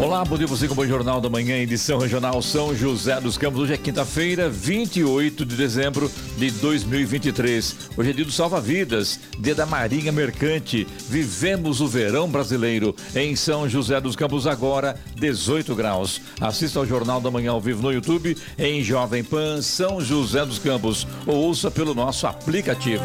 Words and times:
Olá, 0.00 0.24
bom 0.24 0.38
dia 0.38 0.46
você 0.46 0.68
com 0.68 0.80
o 0.80 0.86
Jornal 0.86 1.20
da 1.20 1.28
Manhã, 1.28 1.56
edição 1.56 1.98
regional 1.98 2.40
São 2.40 2.72
José 2.72 3.20
dos 3.20 3.36
Campos. 3.36 3.62
Hoje 3.62 3.74
é 3.74 3.76
quinta-feira, 3.76 4.48
28 4.48 5.44
de 5.44 5.56
dezembro 5.56 6.08
de 6.36 6.52
2023. 6.52 7.74
Hoje 7.96 8.10
é 8.10 8.12
dia 8.12 8.24
do 8.24 8.30
salva-vidas, 8.30 9.18
dia 9.40 9.56
da 9.56 9.66
Marinha 9.66 10.12
Mercante. 10.12 10.86
Vivemos 11.08 11.80
o 11.80 11.88
verão 11.88 12.28
brasileiro 12.28 12.94
em 13.12 13.34
São 13.34 13.68
José 13.68 14.00
dos 14.00 14.14
Campos, 14.14 14.46
agora 14.46 14.94
18 15.16 15.74
graus. 15.74 16.20
Assista 16.40 16.78
ao 16.78 16.86
Jornal 16.86 17.20
da 17.20 17.28
Manhã 17.28 17.50
ao 17.50 17.60
vivo 17.60 17.82
no 17.82 17.92
YouTube, 17.92 18.36
em 18.56 18.84
Jovem 18.84 19.24
Pan 19.24 19.60
São 19.60 20.00
José 20.00 20.46
dos 20.46 20.60
Campos, 20.60 21.08
ou 21.26 21.34
ouça 21.34 21.72
pelo 21.72 21.92
nosso 21.92 22.24
aplicativo. 22.28 23.02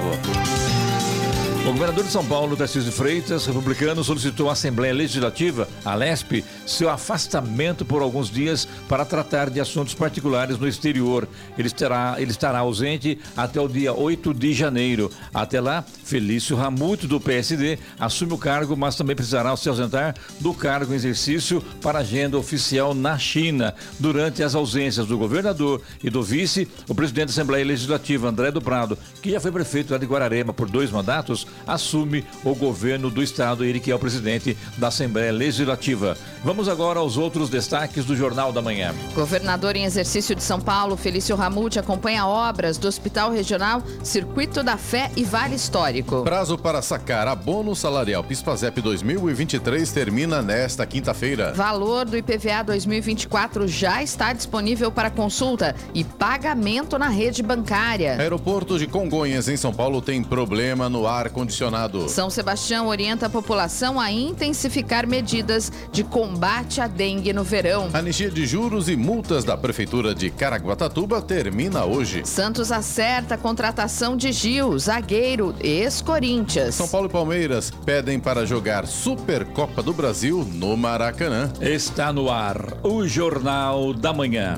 O 1.64 1.72
governador 1.72 2.04
de 2.04 2.12
São 2.12 2.26
Paulo, 2.26 2.58
Tarcísio 2.58 2.92
Freitas, 2.92 3.46
republicano, 3.46 4.04
solicitou 4.04 4.50
à 4.50 4.52
Assembleia 4.52 4.94
Legislativa, 4.94 5.66
a 5.86 5.96
LESP, 5.96 6.44
seu 6.68 6.90
afastamento 6.90 7.86
por 7.86 8.02
alguns 8.02 8.30
dias 8.30 8.68
para 8.90 9.06
tratar 9.06 9.50
de 9.50 9.62
assuntos 9.62 9.94
particulares 9.94 10.58
no 10.58 10.68
exterior. 10.68 11.26
Ele 11.58 11.70
estará, 11.70 12.16
ele 12.18 12.32
estará 12.32 12.60
ausente 12.60 13.18
até 13.38 13.62
o 13.62 13.70
dia 13.70 13.94
8 13.94 14.34
de 14.34 14.52
janeiro. 14.52 15.10
Até 15.34 15.62
lá, 15.62 15.86
Felício 16.04 16.58
Ramute, 16.58 17.08
do 17.08 17.18
PSD, 17.18 17.80
assume 17.98 18.34
o 18.34 18.38
cargo, 18.38 18.76
mas 18.76 18.98
também 18.98 19.16
precisará 19.16 19.56
se 19.56 19.70
ausentar 19.70 20.16
do 20.42 20.54
cargo 20.54 20.92
em 20.92 20.98
exercício 20.98 21.64
para 21.82 22.00
agenda 22.00 22.38
oficial 22.38 22.94
na 22.94 23.18
China. 23.18 23.74
Durante 23.98 24.44
as 24.44 24.54
ausências 24.54 25.08
do 25.08 25.18
governador 25.18 25.82
e 26.04 26.10
do 26.10 26.22
vice, 26.22 26.68
o 26.90 26.94
presidente 26.94 27.28
da 27.28 27.32
Assembleia 27.32 27.64
Legislativa, 27.64 28.28
André 28.28 28.52
do 28.52 28.62
Prado, 28.62 28.98
que 29.22 29.32
já 29.32 29.40
foi 29.40 29.52
prefeito 29.52 29.94
lá 29.94 29.98
de 29.98 30.06
Guararema 30.06 30.54
por 30.54 30.70
dois 30.70 30.92
mandatos, 30.92 31.48
assume 31.66 32.26
o 32.44 32.56
governo 32.56 33.10
do 33.10 33.22
estado, 33.22 33.64
ele 33.64 33.80
que 33.80 33.92
é 33.92 33.96
o 33.96 34.00
presidente 34.00 34.58
da 34.78 34.88
Assembleia 34.88 35.32
Legislativa. 35.32 36.18
Vamos 36.44 36.68
agora 36.68 37.00
aos 37.00 37.18
outros 37.18 37.50
destaques 37.50 38.06
do 38.06 38.16
Jornal 38.16 38.52
da 38.52 38.62
Manhã. 38.62 38.94
Governador 39.14 39.76
em 39.76 39.86
exercício 39.86 40.36
de 40.36 40.44
São 40.44 40.60
Paulo, 40.60 40.98
Felício 40.98 41.36
Ramute, 41.36 41.80
acompanha 41.80 42.26
obras 42.26 42.78
do 42.78 42.88
Hospital 42.88 43.32
Regional 43.32 43.82
Circuito 44.04 44.64
da 44.64 44.78
Fé 44.78 45.12
e 45.16 45.24
Vale 45.24 45.56
Histórico. 45.56 46.24
Prazo 46.24 46.58
para 46.58 46.82
sacar 46.82 47.28
abono 47.28 47.76
salarial 47.76 48.24
PISPAZEP 48.24 48.82
2023 48.82 49.92
termina 49.92 50.42
nesta 50.42 50.86
quinta-feira. 50.86 51.54
Valor 51.54 52.06
do 52.06 52.18
IPVA 52.18 52.64
2024 52.66 53.68
já 53.68 54.04
está 54.04 54.34
disponível 54.34 54.92
para 54.92 55.10
consulta 55.10 55.76
e 55.94 56.04
pagamento 56.04 56.98
na 56.98 57.10
rede 57.10 57.42
bancária. 57.42 58.18
Aeroporto 58.18 58.78
de 58.78 58.88
Congonhas, 58.88 59.48
em 59.48 59.58
São 59.58 59.74
Paulo, 59.74 60.02
tem 60.02 60.24
problema 60.24 60.90
no 60.90 61.08
ar-condicionado. 61.44 62.10
São 62.10 62.30
Sebastião 62.30 62.88
orienta 62.88 63.28
a 63.28 63.30
população 63.30 64.00
a 64.00 64.12
intensificar 64.12 65.06
medidas 65.06 65.72
de 65.92 66.04
combate 66.04 66.82
à 66.82 66.88
dengue 66.88 67.34
no 67.34 67.44
verão. 67.44 67.90
Anistia 67.94 68.30
de 68.30 68.46
juros 68.46 68.90
e 68.90 68.96
multas 68.96 69.44
da 69.44 69.56
Prefeitura 69.56 70.16
de 70.16 70.30
Caraguatatuba 70.30 71.22
termina 71.22 71.86
hoje. 71.86 72.24
Santos 72.26 72.72
acerta 72.72 73.36
a 73.36 73.38
contratação 73.38 74.16
de 74.18 74.32
Gil, 74.32 74.78
zagueiro, 74.80 75.54
ex-Corinthians. 75.60 76.76
São 76.76 76.88
Paulo 76.88 77.08
e 77.08 77.12
Palmeiras 77.12 77.72
pedem 77.86 78.20
para 78.20 78.46
jogar 78.46 78.88
Supercopa 78.88 79.84
do 79.84 79.94
Brasil 79.94 80.48
no 80.54 80.76
Maracanã. 80.78 81.52
Está 81.62 82.12
no 82.12 82.30
ar 82.30 82.78
o 82.84 83.06
Jornal 83.08 83.94
da 83.94 84.14
Manhã. 84.14 84.58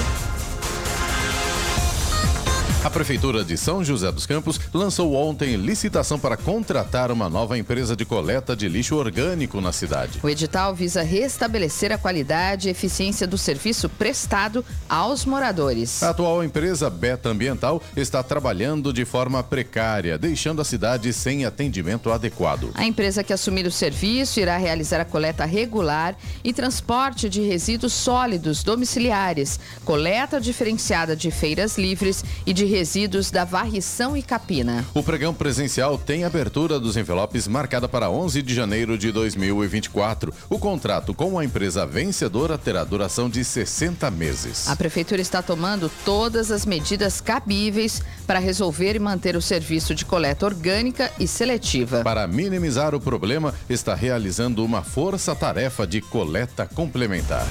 A 2.85 2.91
Prefeitura 2.91 3.43
de 3.43 3.57
São 3.57 3.83
José 3.83 4.13
dos 4.13 4.27
Campos 4.27 4.61
lançou 4.75 5.15
ontem 5.15 5.57
licitação 5.57 6.19
para 6.19 6.37
contratar 6.37 7.11
uma 7.11 7.31
nova 7.31 7.57
empresa 7.57 7.97
de 7.97 8.05
coleta 8.05 8.55
de 8.55 8.69
lixo 8.69 8.95
orgânico 8.97 9.59
na 9.59 9.73
cidade. 9.73 10.21
O 10.23 10.29
edital 10.29 10.75
visa 10.75 11.01
restabelecer 11.01 11.93
a 11.93 11.97
qualidade 11.97 12.69
e 12.69 12.71
eficiência 12.71 13.27
do 13.27 13.39
serviço 13.39 13.89
prestado 13.89 14.63
aos 14.87 15.25
moradores. 15.25 16.03
A 16.03 16.11
atual 16.11 16.45
empresa 16.45 16.91
Beta 16.91 17.31
Ambiental 17.31 17.83
está 17.97 18.23
trabalhando 18.23 18.93
de 18.93 19.07
forma 19.07 19.43
precária, 19.43 20.19
deixando 20.19 20.61
a 20.61 20.65
cidade 20.65 21.11
sem 21.15 21.47
atendimento 21.47 22.13
adequado. 22.13 22.71
A 22.75 22.85
empresa 22.85 23.25
que 23.25 23.33
assumir 23.33 23.67
o 23.67 23.73
serviço 23.73 24.41
irá 24.41 24.59
realizar 24.59 25.01
a 25.01 25.07
coleta 25.07 25.47
regular 25.47 26.15
e 26.45 26.53
transporte 26.53 27.31
de 27.31 27.41
resíduos 27.41 27.95
sólidos 27.95 28.63
domiciliares, 28.63 29.59
coleta 29.87 30.39
diferenciada 30.39 31.17
de 31.17 31.31
feiras 31.31 31.79
livres 31.79 32.23
e 32.45 32.53
de 32.53 32.74
resíduos 32.75 33.31
da 33.31 33.45
varrição 33.45 34.17
e 34.17 34.23
capina. 34.23 34.85
O 34.93 35.01
pregão 35.01 35.33
presencial 35.33 35.97
tem 35.97 36.25
abertura 36.25 36.81
dos 36.81 36.97
envelopes 36.97 37.47
marcada 37.47 37.89
para 37.89 38.11
11 38.11 38.43
de 38.43 38.53
janeiro 38.53 38.99
de 38.99 39.13
2024. 39.13 40.35
O 40.51 40.59
contrato 40.59 41.15
com 41.15 41.39
a 41.39 41.45
empresa 41.45 41.87
vencedora 41.87 42.59
terá 42.59 42.83
duração 42.83 43.31
de 43.31 43.45
60 43.45 44.11
meses. 44.11 44.67
A 44.69 44.75
prefeitura 44.75 45.23
está 45.23 45.41
tomando 45.41 45.89
todas 46.05 46.51
as 46.51 46.67
medidas 46.67 47.21
cabíveis 47.21 48.03
para 48.27 48.41
resolver 48.41 48.97
e 48.97 48.99
manter 48.99 49.37
o 49.37 49.43
serviço 49.43 49.95
de 49.95 50.05
coleta 50.05 50.45
orgânica 50.45 51.13
e 51.21 51.29
seletiva. 51.29 52.03
Para 52.03 52.27
minimizar 52.27 52.93
o 52.93 53.01
problema, 53.01 53.55
está 53.71 53.95
realizando 53.95 54.65
uma 54.65 54.83
força-tarefa 54.83 55.87
de 55.87 56.01
coleta 56.01 56.67
complementar. 56.67 57.47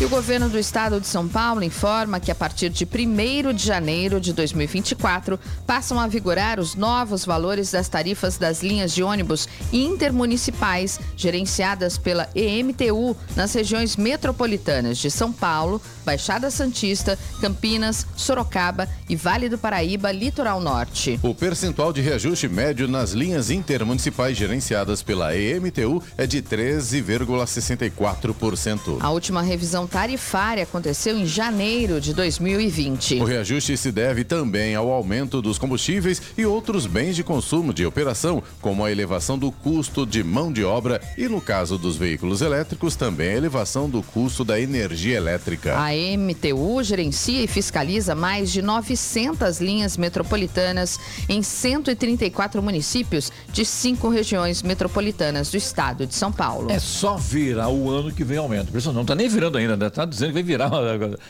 E 0.00 0.04
o 0.04 0.08
governo 0.08 0.48
do 0.48 0.58
estado 0.58 0.98
de 0.98 1.06
São 1.06 1.28
Paulo 1.28 1.62
informa 1.62 2.18
que 2.18 2.30
a 2.30 2.34
partir 2.34 2.70
de 2.70 2.86
1 2.86 3.52
de 3.52 3.66
janeiro 3.66 4.18
de 4.18 4.32
2024 4.32 5.38
passam 5.66 6.00
a 6.00 6.06
vigorar 6.06 6.58
os 6.58 6.74
novos 6.74 7.26
valores 7.26 7.70
das 7.70 7.86
tarifas 7.86 8.38
das 8.38 8.62
linhas 8.62 8.94
de 8.94 9.02
ônibus 9.02 9.46
intermunicipais 9.70 10.98
gerenciadas 11.14 11.98
pela 11.98 12.30
EMTU 12.34 13.14
nas 13.36 13.52
regiões 13.52 13.98
metropolitanas 13.98 14.96
de 14.96 15.10
São 15.10 15.30
Paulo, 15.30 15.82
Baixada 16.02 16.50
Santista, 16.50 17.18
Campinas, 17.38 18.06
Sorocaba 18.16 18.88
e 19.06 19.14
Vale 19.14 19.50
do 19.50 19.58
Paraíba, 19.58 20.10
Litoral 20.10 20.62
Norte. 20.62 21.20
O 21.22 21.34
percentual 21.34 21.92
de 21.92 22.00
reajuste 22.00 22.48
médio 22.48 22.88
nas 22.88 23.10
linhas 23.10 23.50
intermunicipais 23.50 24.34
gerenciadas 24.34 25.02
pela 25.02 25.36
EMTU 25.36 26.02
é 26.16 26.26
de 26.26 26.40
13,64%. 26.40 28.96
A 28.98 29.10
última 29.10 29.42
revisão 29.42 29.89
tarifária 29.90 30.62
aconteceu 30.62 31.18
em 31.18 31.26
janeiro 31.26 32.00
de 32.00 32.14
2020. 32.14 33.16
O 33.20 33.24
reajuste 33.24 33.76
se 33.76 33.90
deve 33.90 34.22
também 34.22 34.74
ao 34.74 34.90
aumento 34.90 35.42
dos 35.42 35.58
combustíveis 35.58 36.22
e 36.38 36.46
outros 36.46 36.86
bens 36.86 37.16
de 37.16 37.24
consumo 37.24 37.74
de 37.74 37.84
operação, 37.84 38.42
como 38.60 38.84
a 38.84 38.92
elevação 38.92 39.36
do 39.36 39.50
custo 39.50 40.06
de 40.06 40.22
mão 40.22 40.52
de 40.52 40.64
obra 40.64 41.00
e, 41.18 41.28
no 41.28 41.40
caso 41.40 41.76
dos 41.76 41.96
veículos 41.96 42.40
elétricos, 42.40 42.94
também 42.94 43.30
a 43.30 43.36
elevação 43.36 43.90
do 43.90 44.02
custo 44.02 44.44
da 44.44 44.60
energia 44.60 45.16
elétrica. 45.16 45.76
A 45.76 45.90
MTU 46.16 46.82
gerencia 46.82 47.42
e 47.42 47.48
fiscaliza 47.48 48.14
mais 48.14 48.52
de 48.52 48.62
900 48.62 49.60
linhas 49.60 49.96
metropolitanas 49.96 50.98
em 51.28 51.42
134 51.42 52.62
municípios 52.62 53.32
de 53.52 53.64
cinco 53.64 54.08
regiões 54.08 54.62
metropolitanas 54.62 55.50
do 55.50 55.56
estado 55.56 56.06
de 56.06 56.14
São 56.14 56.30
Paulo. 56.30 56.70
É 56.70 56.78
só 56.78 57.16
virar 57.16 57.68
o 57.68 57.90
ano 57.90 58.12
que 58.12 58.22
vem 58.22 58.38
aumento. 58.38 58.70
Pessoal, 58.70 58.94
não 58.94 59.02
está 59.02 59.14
nem 59.14 59.28
virando 59.28 59.58
ainda, 59.58 59.76
né? 59.76 59.79
Tá 59.88 60.04
dizendo 60.04 60.28
que 60.28 60.34
vai 60.34 60.42
virar 60.42 60.70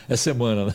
essa 0.09 0.23
semana, 0.23 0.65
né? 0.65 0.73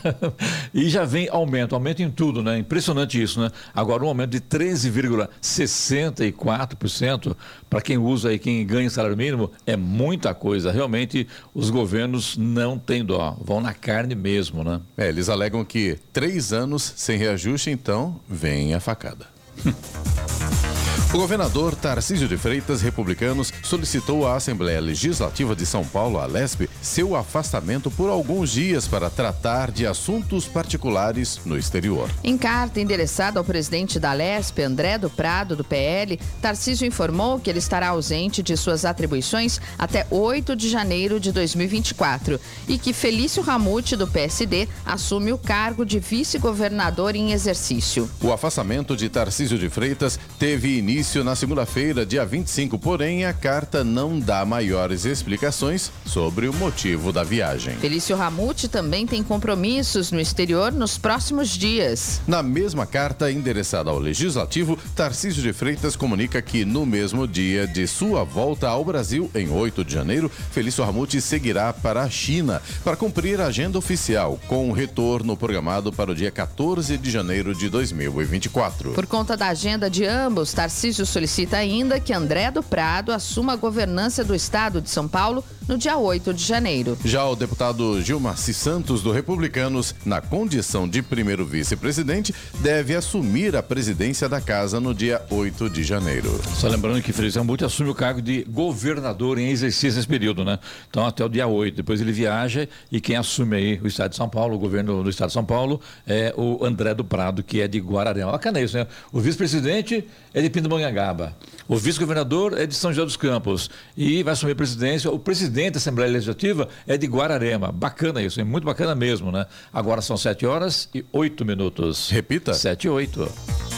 E 0.72 0.88
já 0.88 1.04
vem 1.04 1.28
aumento, 1.28 1.74
aumento 1.74 2.00
em 2.02 2.10
tudo, 2.10 2.42
né? 2.42 2.56
Impressionante 2.58 3.20
isso, 3.20 3.38
né? 3.40 3.50
Agora 3.74 4.04
um 4.04 4.08
aumento 4.08 4.30
de 4.30 4.40
13,64% 4.40 7.36
para 7.68 7.80
quem 7.80 7.98
usa 7.98 8.32
e 8.32 8.38
quem 8.38 8.64
ganha 8.64 8.88
salário 8.88 9.16
mínimo 9.16 9.50
é 9.66 9.76
muita 9.76 10.32
coisa. 10.32 10.70
Realmente 10.70 11.26
os 11.52 11.70
governos 11.70 12.36
não 12.36 12.78
têm 12.78 13.04
dó, 13.04 13.36
vão 13.40 13.60
na 13.60 13.74
carne 13.74 14.14
mesmo, 14.14 14.62
né? 14.62 14.80
É, 14.96 15.08
eles 15.08 15.28
alegam 15.28 15.64
que 15.64 15.98
três 16.12 16.52
anos 16.52 16.92
sem 16.96 17.18
reajuste, 17.18 17.70
então 17.70 18.20
vem 18.28 18.74
a 18.74 18.80
facada. 18.80 19.26
O 21.16 21.18
governador 21.18 21.74
Tarcísio 21.74 22.28
de 22.28 22.36
Freitas, 22.36 22.82
republicanos, 22.82 23.50
solicitou 23.62 24.26
à 24.26 24.36
Assembleia 24.36 24.78
Legislativa 24.78 25.56
de 25.56 25.64
São 25.64 25.82
Paulo, 25.82 26.18
a 26.18 26.26
LESP, 26.26 26.68
seu 26.82 27.16
afastamento 27.16 27.90
por 27.90 28.10
alguns 28.10 28.50
dias 28.50 28.86
para 28.86 29.08
tratar 29.08 29.70
de 29.70 29.86
assuntos 29.86 30.46
particulares 30.46 31.40
no 31.46 31.56
exterior. 31.56 32.10
Em 32.22 32.36
carta 32.36 32.82
endereçada 32.82 33.40
ao 33.40 33.44
presidente 33.46 33.98
da 33.98 34.12
LESP, 34.12 34.60
André 34.60 34.98
do 34.98 35.08
Prado, 35.08 35.56
do 35.56 35.64
PL, 35.64 36.20
Tarcísio 36.42 36.86
informou 36.86 37.40
que 37.40 37.48
ele 37.48 37.60
estará 37.60 37.88
ausente 37.88 38.42
de 38.42 38.54
suas 38.54 38.84
atribuições 38.84 39.58
até 39.78 40.06
8 40.10 40.54
de 40.54 40.68
janeiro 40.68 41.18
de 41.18 41.32
2024 41.32 42.38
e 42.68 42.76
que 42.76 42.92
Felício 42.92 43.42
Ramute, 43.42 43.96
do 43.96 44.06
PSD, 44.06 44.68
assume 44.84 45.32
o 45.32 45.38
cargo 45.38 45.82
de 45.86 45.98
vice-governador 45.98 47.16
em 47.16 47.32
exercício. 47.32 48.06
O 48.20 48.30
afastamento 48.30 48.94
de 48.94 49.08
Tarcísio 49.08 49.58
de 49.58 49.70
Freitas 49.70 50.20
teve 50.38 50.76
início 50.76 51.05
início 51.06 51.22
na 51.22 51.36
segunda-feira, 51.36 52.04
dia 52.04 52.26
25, 52.26 52.80
porém 52.80 53.24
a 53.24 53.32
carta 53.32 53.84
não 53.84 54.18
dá 54.18 54.44
maiores 54.44 55.04
explicações 55.04 55.92
sobre 56.04 56.48
o 56.48 56.52
motivo 56.52 57.12
da 57.12 57.22
viagem. 57.22 57.76
Felício 57.76 58.16
Ramute 58.16 58.66
também 58.66 59.06
tem 59.06 59.22
compromissos 59.22 60.10
no 60.10 60.18
exterior 60.18 60.72
nos 60.72 60.98
próximos 60.98 61.50
dias. 61.50 62.20
Na 62.26 62.42
mesma 62.42 62.86
carta 62.86 63.30
endereçada 63.30 63.88
ao 63.88 64.00
Legislativo, 64.00 64.76
Tarcísio 64.96 65.44
de 65.44 65.52
Freitas 65.52 65.94
comunica 65.94 66.42
que 66.42 66.64
no 66.64 66.84
mesmo 66.84 67.28
dia 67.28 67.68
de 67.68 67.86
sua 67.86 68.24
volta 68.24 68.68
ao 68.68 68.84
Brasil, 68.84 69.30
em 69.32 69.48
8 69.48 69.84
de 69.84 69.94
janeiro, 69.94 70.28
Felício 70.50 70.84
Ramute 70.84 71.20
seguirá 71.20 71.72
para 71.72 72.02
a 72.02 72.10
China 72.10 72.60
para 72.82 72.96
cumprir 72.96 73.40
a 73.40 73.46
agenda 73.46 73.78
oficial, 73.78 74.40
com 74.48 74.68
o 74.68 74.72
retorno 74.72 75.36
programado 75.36 75.92
para 75.92 76.10
o 76.10 76.14
dia 76.16 76.32
14 76.32 76.98
de 76.98 77.10
janeiro 77.12 77.54
de 77.54 77.68
2024. 77.68 78.90
Por 78.90 79.06
conta 79.06 79.36
da 79.36 79.48
agenda 79.48 79.88
de 79.88 80.04
ambos, 80.04 80.52
Tarcísio 80.52 80.85
Tarcísio 80.86 81.04
solicita 81.04 81.56
ainda 81.56 81.98
que 81.98 82.12
André 82.12 82.48
do 82.48 82.62
Prado 82.62 83.10
assuma 83.10 83.54
a 83.54 83.56
governança 83.56 84.22
do 84.22 84.36
estado 84.36 84.80
de 84.80 84.88
São 84.88 85.08
Paulo 85.08 85.42
no 85.68 85.76
dia 85.76 85.96
8 85.96 86.32
de 86.32 86.44
janeiro. 86.44 86.96
Já 87.04 87.26
o 87.26 87.34
deputado 87.34 88.00
Gilmar 88.02 88.36
Santos, 88.36 89.02
do 89.02 89.10
Republicanos, 89.10 89.94
na 90.04 90.20
condição 90.20 90.88
de 90.88 91.02
primeiro 91.02 91.44
vice-presidente, 91.44 92.34
deve 92.60 92.94
assumir 92.94 93.56
a 93.56 93.62
presidência 93.62 94.28
da 94.28 94.40
casa 94.40 94.80
no 94.80 94.94
dia 94.94 95.20
8 95.30 95.68
de 95.68 95.82
janeiro. 95.82 96.30
Só 96.54 96.68
lembrando 96.68 97.02
que 97.02 97.12
Ramute 97.36 97.64
assume 97.64 97.90
o 97.90 97.94
cargo 97.94 98.22
de 98.22 98.44
governador 98.44 99.38
em 99.38 99.48
exercício 99.48 99.96
nesse 99.96 100.08
período, 100.08 100.44
né? 100.44 100.58
Então 100.88 101.04
até 101.04 101.24
o 101.24 101.28
dia 101.28 101.46
8. 101.46 101.76
Depois 101.76 102.00
ele 102.00 102.12
viaja 102.12 102.68
e 102.90 103.00
quem 103.00 103.16
assume 103.16 103.56
aí 103.56 103.80
o 103.82 103.86
estado 103.86 104.10
de 104.10 104.16
São 104.16 104.28
Paulo, 104.28 104.54
o 104.54 104.58
governo 104.58 105.02
do 105.02 105.10
estado 105.10 105.28
de 105.28 105.34
São 105.34 105.44
Paulo, 105.44 105.80
é 106.06 106.32
o 106.36 106.64
André 106.64 106.94
do 106.94 107.04
Prado, 107.04 107.42
que 107.42 107.60
é 107.60 107.68
de 107.68 107.80
Guararema. 107.80 108.32
Bacana 108.32 108.60
isso, 108.60 108.76
né? 108.76 108.86
O 109.12 109.20
vice-presidente 109.20 110.04
é 110.32 110.40
de 110.40 110.48
Pindamonhangaba. 110.48 111.34
O 111.68 111.76
vice-governador 111.76 112.58
é 112.58 112.66
de 112.66 112.74
São 112.74 112.92
José 112.92 113.04
dos 113.04 113.16
Campos. 113.16 113.70
E 113.96 114.22
vai 114.22 114.32
assumir 114.32 114.52
a 114.52 114.56
presidência 114.56 115.10
o 115.10 115.18
presidente 115.18 115.72
da 115.72 115.78
Assembleia 115.78 116.10
Legislativa 116.10 116.68
é 116.86 116.96
de 116.96 117.06
Guararema. 117.06 117.72
Bacana 117.72 118.22
isso, 118.22 118.40
é 118.40 118.44
muito 118.44 118.64
bacana 118.64 118.94
mesmo, 118.94 119.32
né? 119.32 119.46
Agora 119.72 120.00
são 120.00 120.16
7 120.16 120.46
horas 120.46 120.88
e 120.94 121.04
8 121.12 121.44
minutos. 121.44 122.10
Repita. 122.10 122.54
7 122.54 122.84
e 122.84 122.90
8. 122.90 123.75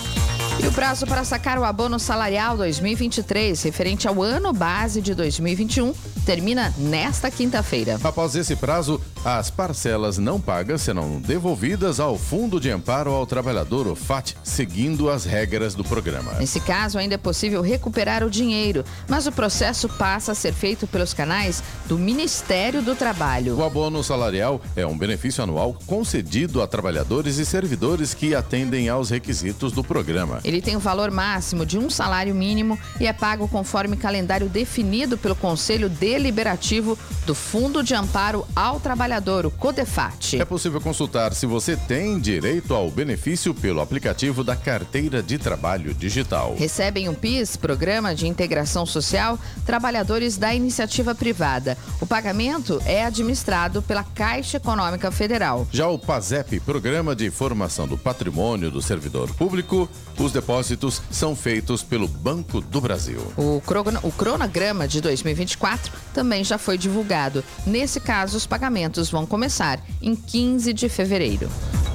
E 0.61 0.67
o 0.67 0.73
prazo 0.73 1.07
para 1.07 1.23
sacar 1.23 1.57
o 1.57 1.65
abono 1.65 2.01
salarial 2.01 2.57
2023, 2.57 3.63
referente 3.63 4.09
ao 4.09 4.21
ano 4.21 4.53
base 4.53 5.01
de 5.01 5.15
2021, 5.15 5.95
termina 6.27 6.75
nesta 6.77 7.31
quinta-feira. 7.31 7.99
Após 8.03 8.35
esse 8.35 8.57
prazo, 8.57 9.01
as 9.25 9.51
parcelas 9.51 10.19
não 10.19 10.41
pagas 10.41 10.83
serão 10.83 11.21
devolvidas 11.21 12.01
ao 12.01 12.19
Fundo 12.19 12.61
de 12.61 12.71
Amparo 12.71 13.13
ao 13.13 13.25
Trabalhador, 13.25 13.87
o 13.87 13.95
FAT, 13.95 14.35
seguindo 14.43 15.09
as 15.09 15.25
regras 15.25 15.77
do 15.77 15.85
programa. 15.85 16.33
Nesse 16.41 16.59
caso, 16.59 16.99
ainda 16.99 17.15
é 17.15 17.19
possível 17.19 17.63
recuperar 17.63 18.25
o 18.25 18.31
dinheiro, 18.31 18.85
mas 19.09 19.29
o 19.29 19.33
processo 19.33 19.89
passa 19.89 20.33
a 20.33 20.35
ser 20.35 20.53
feito 20.53 20.89
pelos 20.89 21.15
canais 21.15 21.63
do 21.87 21.97
Ministério 21.97 22.83
do 22.83 22.97
Trabalho. 22.97 23.57
O 23.57 23.65
abono 23.65 24.03
salarial 24.03 24.61
é 24.75 24.85
um 24.85 24.99
benefício 24.99 25.43
anual 25.43 25.79
concedido 25.87 26.61
a 26.61 26.67
trabalhadores 26.67 27.39
e 27.39 27.47
servidores 27.47 28.13
que 28.13 28.35
atendem 28.35 28.89
aos 28.89 29.09
requisitos 29.09 29.71
do 29.73 29.85
programa. 29.85 30.41
Ele 30.49 30.63
tem 30.63 30.75
o 30.75 30.79
um 30.79 30.81
valor 30.81 31.11
máximo 31.11 31.67
de 31.67 31.77
um 31.77 31.91
salário 31.91 32.35
mínimo 32.35 32.79
e 32.99 33.07
é 33.07 33.13
pago 33.13 33.47
conforme 33.47 33.99
calendário 33.99 34.49
definido 34.49 35.19
pelo 35.19 35.37
Conselho 35.37 35.91
Deliberativo 35.91 36.99
do 37.27 37.35
Fundo 37.35 37.83
de 37.83 37.95
Amparo 37.95 38.47
ao 38.57 38.81
Trabalhador, 38.81 39.45
o 39.45 39.51
CODEFAT. 39.51 40.41
É 40.41 40.47
possível 40.47 40.81
consultar 40.81 41.35
se 41.35 41.45
você 41.45 41.77
tem 41.77 42.19
direito 42.19 42.73
ao 42.73 42.91
benefício 42.91 43.53
pelo 43.53 43.83
aplicativo 43.83 44.43
da 44.43 44.57
Carteira 44.57 45.23
de 45.23 45.37
Trabalho 45.37 45.93
Digital. 45.93 46.55
Recebem 46.57 47.11
o 47.11 47.15
PIS, 47.15 47.55
Programa 47.55 48.15
de 48.15 48.27
Integração 48.27 48.87
Social, 48.87 49.39
trabalhadores 49.67 50.39
da 50.39 50.55
iniciativa 50.55 51.15
privada. 51.15 51.77
O 52.01 52.07
pagamento 52.07 52.81
é 52.87 53.05
administrado 53.05 53.83
pela 53.83 54.03
Caixa 54.03 54.57
Econômica 54.57 55.11
Federal. 55.11 55.69
Já 55.71 55.89
o 55.89 55.99
PASEP, 55.99 56.59
Programa 56.61 57.15
de 57.15 57.31
Formação 57.31 57.87
do 57.87 57.99
Patrimônio 57.99 58.71
do 58.71 58.81
Servidor 58.81 59.35
Público, 59.35 59.87
os 60.19 60.38
depósitos 60.41 61.03
são 61.11 61.35
feitos 61.35 61.83
pelo 61.83 62.07
Banco 62.07 62.61
do 62.61 62.81
Brasil. 62.81 63.21
O, 63.37 63.61
o 64.03 64.13
cronograma 64.13 64.87
de 64.87 65.01
2024 65.01 65.93
também 66.15 66.45
já 66.45 66.57
foi 66.57 66.79
divulgado. 66.79 67.43
Nesse 67.67 68.01
caso, 68.01 68.37
os 68.37 68.47
pagamentos 68.47 69.11
vão 69.11 69.27
começar 69.27 69.81
em 70.01 70.15
15 70.15 70.73
de 70.73 70.89
fevereiro. 70.89 71.49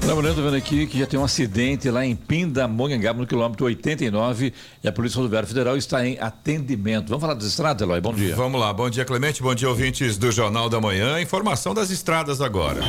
Lembrando, 0.06 0.44
vendo 0.44 0.58
aqui 0.58 0.86
que 0.86 1.00
já 1.00 1.06
tem 1.06 1.18
um 1.18 1.24
acidente 1.24 1.90
lá 1.90 2.06
em 2.06 2.14
Pindamonhangaba, 2.14 3.22
no 3.22 3.26
quilômetro 3.26 3.66
89, 3.66 4.54
e 4.84 4.88
a 4.88 4.92
Polícia 4.92 5.16
Rodoviária 5.16 5.48
Federal 5.48 5.78
está 5.78 6.06
em 6.06 6.20
atendimento. 6.20 7.08
Vamos 7.08 7.22
falar 7.22 7.36
das 7.36 7.46
estradas, 7.46 7.82
Eloy? 7.82 8.02
Bom 8.02 8.14
dia. 8.14 8.36
Vamos 8.36 8.60
lá, 8.60 8.74
bom 8.74 8.90
dia, 8.90 9.06
Clemente, 9.06 9.42
bom 9.42 9.56
dia, 9.56 9.70
ouvintes 9.70 10.18
do 10.18 10.30
Jornal 10.30 10.68
da 10.68 10.82
Manhã. 10.82 11.22
Informação 11.22 11.74
das 11.74 11.90
estradas 11.90 12.42
agora. 12.42 12.82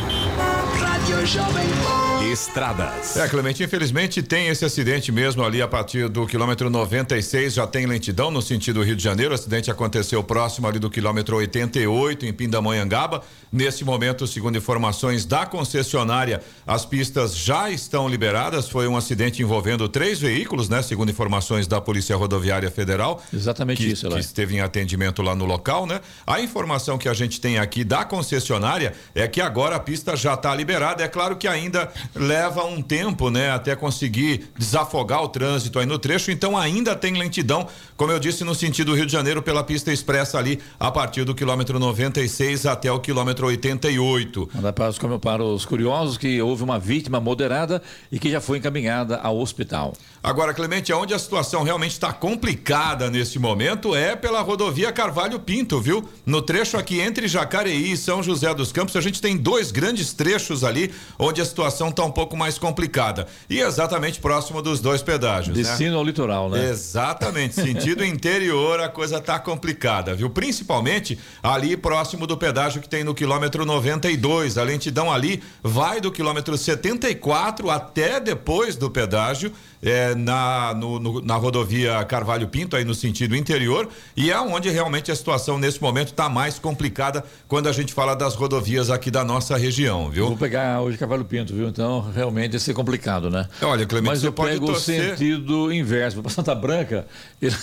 Estradas. 2.33 3.17
É, 3.17 3.29
Clemente, 3.29 3.63
infelizmente 3.63 4.23
tem 4.23 4.49
esse 4.49 4.65
acidente 4.65 5.13
mesmo 5.13 5.45
ali 5.45 5.61
a 5.61 5.69
partir 5.69 6.09
do 6.09 6.27
quilômetro 6.27 6.71
96, 6.71 7.53
já 7.55 7.67
tem 7.67 7.87
lentidão 7.87 8.31
no 8.31 8.41
sentido 8.41 8.83
Rio 8.83 8.97
de 8.97 9.03
Janeiro. 9.03 9.33
O 9.33 9.35
acidente 9.35 9.71
aconteceu 9.71 10.23
próximo 10.25 10.67
ali 10.67 10.79
do 10.79 10.89
quilômetro 10.89 11.37
88, 11.37 12.25
em 12.25 12.33
Pindamonhangaba. 12.33 13.23
Nesse 13.53 13.85
momento, 13.85 14.27
segundo 14.27 14.57
informações 14.57 15.25
da 15.25 15.47
concessionária, 15.47 16.43
as 16.67 16.85
pistas 16.85 17.37
já 17.37 17.71
estão 17.71 18.09
liberadas. 18.09 18.69
Foi 18.69 18.89
um 18.89 18.97
acidente 18.97 19.43
envolvendo 19.43 19.89
três 19.89 20.19
veículos, 20.19 20.69
né? 20.69 20.83
Segundo 20.83 21.11
informações 21.11 21.67
da 21.69 21.81
Polícia 21.81 22.17
Rodoviária 22.17 22.71
Federal. 22.71 23.23
Exatamente 23.33 23.79
que, 23.85 23.93
isso, 23.93 24.09
Que 24.09 24.19
esteve 24.19 24.57
em 24.57 24.61
atendimento 24.61 25.23
lá 25.23 25.37
no 25.37 25.45
local, 25.45 25.87
né? 25.87 26.01
A 26.27 26.41
informação 26.41 26.99
que 26.99 27.09
a 27.09 27.15
gente 27.15 27.41
tem 27.41 27.59
aqui 27.59 27.85
da 27.85 28.05
concessionária 28.05 28.95
é 29.15 29.29
que 29.29 29.41
agora 29.41 29.77
a 29.77 29.81
pista 29.81 30.17
já 30.17 30.35
está 30.35 30.55
liberada. 30.55 30.94
É 31.03 31.09
claro 31.09 31.37
que 31.37 31.49
ainda 31.49 31.91
leva 32.15 32.65
um 32.65 32.81
tempo, 32.81 33.31
né? 33.31 33.51
Até 33.51 33.75
conseguir 33.75 34.47
desafogar 34.57 35.23
o 35.23 35.29
trânsito 35.29 35.79
aí 35.79 35.87
no 35.87 35.99
trecho. 35.99 36.31
Então 36.31 36.57
ainda 36.57 36.95
tem 36.95 37.15
lentidão, 37.15 37.67
como 37.97 38.13
eu 38.13 38.19
disse, 38.19 38.45
no 38.45 38.55
sentido 38.55 38.95
Rio 38.95 39.07
de 39.07 39.13
Janeiro 39.13 39.43
pela 39.43 39.65
pista 39.65 39.93
expressa 39.93 40.39
ali 40.39 40.61
a 40.79 40.91
partir 40.91 41.25
do 41.25 41.35
quilômetro 41.35 41.79
96 41.79 42.67
até 42.67 42.93
o 42.93 43.01
quilômetro 43.01 43.15
quilômetro 43.15 43.47
88. 43.47 44.51
Manda 44.55 44.73
para 44.73 44.89
os, 44.89 44.99
para 45.21 45.45
os 45.45 45.65
curiosos 45.65 46.19
que 46.19 46.41
houve 46.41 46.63
uma 46.63 46.79
vítima 46.79 47.21
moderada 47.21 47.81
e 48.11 48.19
que 48.19 48.31
já 48.31 48.41
foi 48.41 48.59
encaminhada 48.59 49.17
ao 49.19 49.39
hospital. 49.39 49.95
Agora, 50.23 50.55
Clemente, 50.55 50.93
onde 50.93 51.13
a 51.13 51.19
situação 51.19 51.63
realmente 51.63 51.93
está 51.93 52.13
complicada 52.13 53.11
nesse 53.11 53.39
momento 53.39 53.95
é 53.95 54.17
pela 54.17 54.41
rodovia 54.41 54.91
Carvalho 54.91 55.39
Pinto, 55.39 55.81
viu? 55.81 56.09
No 56.25 56.41
trecho 56.41 56.77
aqui 56.77 56.99
entre 56.99 57.29
Jacareí 57.29 57.93
e 57.93 57.97
São 57.97 58.23
José 58.23 58.53
dos 58.55 58.73
Campos, 58.73 58.97
a 58.97 59.01
gente 59.01 59.21
tem 59.21 59.37
dois 59.37 59.71
grandes 59.71 60.13
trechos 60.13 60.65
ali 60.65 60.84
ali 60.85 60.95
onde 61.19 61.41
a 61.41 61.45
situação 61.45 61.89
está 61.89 62.05
um 62.05 62.11
pouco 62.11 62.37
mais 62.37 62.59
complicada. 62.59 63.27
E 63.49 63.61
exatamente 63.61 64.21
próximo 64.21 64.61
dos 64.61 64.81
dois 64.81 65.03
pedágios. 65.03 65.57
Destino 65.57 65.93
né? 65.93 65.97
ao 65.97 66.05
litoral, 66.05 66.51
né? 66.51 66.69
Exatamente. 66.69 67.55
Sentido 67.55 68.05
interior, 68.05 68.81
a 68.81 68.89
coisa 68.89 69.21
tá 69.21 69.39
complicada, 69.39 70.15
viu? 70.15 70.29
Principalmente 70.31 71.19
ali 71.43 71.77
próximo 71.77 72.27
do 72.27 72.37
pedágio 72.37 72.81
que 72.81 72.89
tem 72.89 73.05
no 73.05 73.15
quilômetro 73.15 73.65
92. 73.65 74.59
A 74.59 74.63
lentidão 74.63 75.13
ali 75.13 75.43
vai 75.63 76.01
do 76.01 76.11
quilômetro 76.11 76.57
74 76.57 77.71
até 77.71 78.21
depois 78.21 78.77
do 78.77 78.91
pedágio 78.91 79.53
é, 79.85 80.15
na, 80.15 80.75
no, 80.75 80.99
no, 80.99 81.21
na 81.21 81.37
rodovia 81.37 82.03
Carvalho 82.05 82.49
Pinto, 82.49 82.75
aí 82.75 82.85
no 82.85 82.95
sentido 82.95 83.37
interior, 83.37 83.89
e 84.17 84.31
é 84.31 84.41
onde 84.41 84.71
realmente 84.71 85.13
a 85.13 85.17
situação 85.17 85.59
nesse 85.59 85.81
momento 85.81 86.09
está 86.09 86.29
mais 86.29 86.59
complicada 86.59 87.23
quando 87.47 87.69
a 87.69 87.73
gente 87.73 87.93
fala 87.93 88.15
das 88.17 88.35
rodovias 88.35 88.89
aqui 88.91 89.11
da 89.11 89.23
nossa 89.23 89.57
região, 89.57 90.11
viu? 90.11 90.29
Vou 90.29 90.37
pegar 90.39 90.81
hoje 90.81 90.97
Carvalho 90.97 91.25
Pinto, 91.25 91.55
viu? 91.55 91.69
Então 91.69 92.11
realmente 92.15 92.55
ia 92.55 92.59
ser 92.59 92.73
complicado, 92.73 93.29
né? 93.29 93.47
Olha, 93.61 93.85
Clemente, 93.85 94.11
Mas 94.11 94.21
você 94.21 94.29
eu 94.29 94.33
pode 94.33 94.53
pego 94.53 94.67
torcer... 94.67 95.01
o 95.01 95.09
sentido 95.11 95.73
inverso, 95.73 96.23
para 96.23 96.31
Santa 96.31 96.55
Branca. 96.55 97.07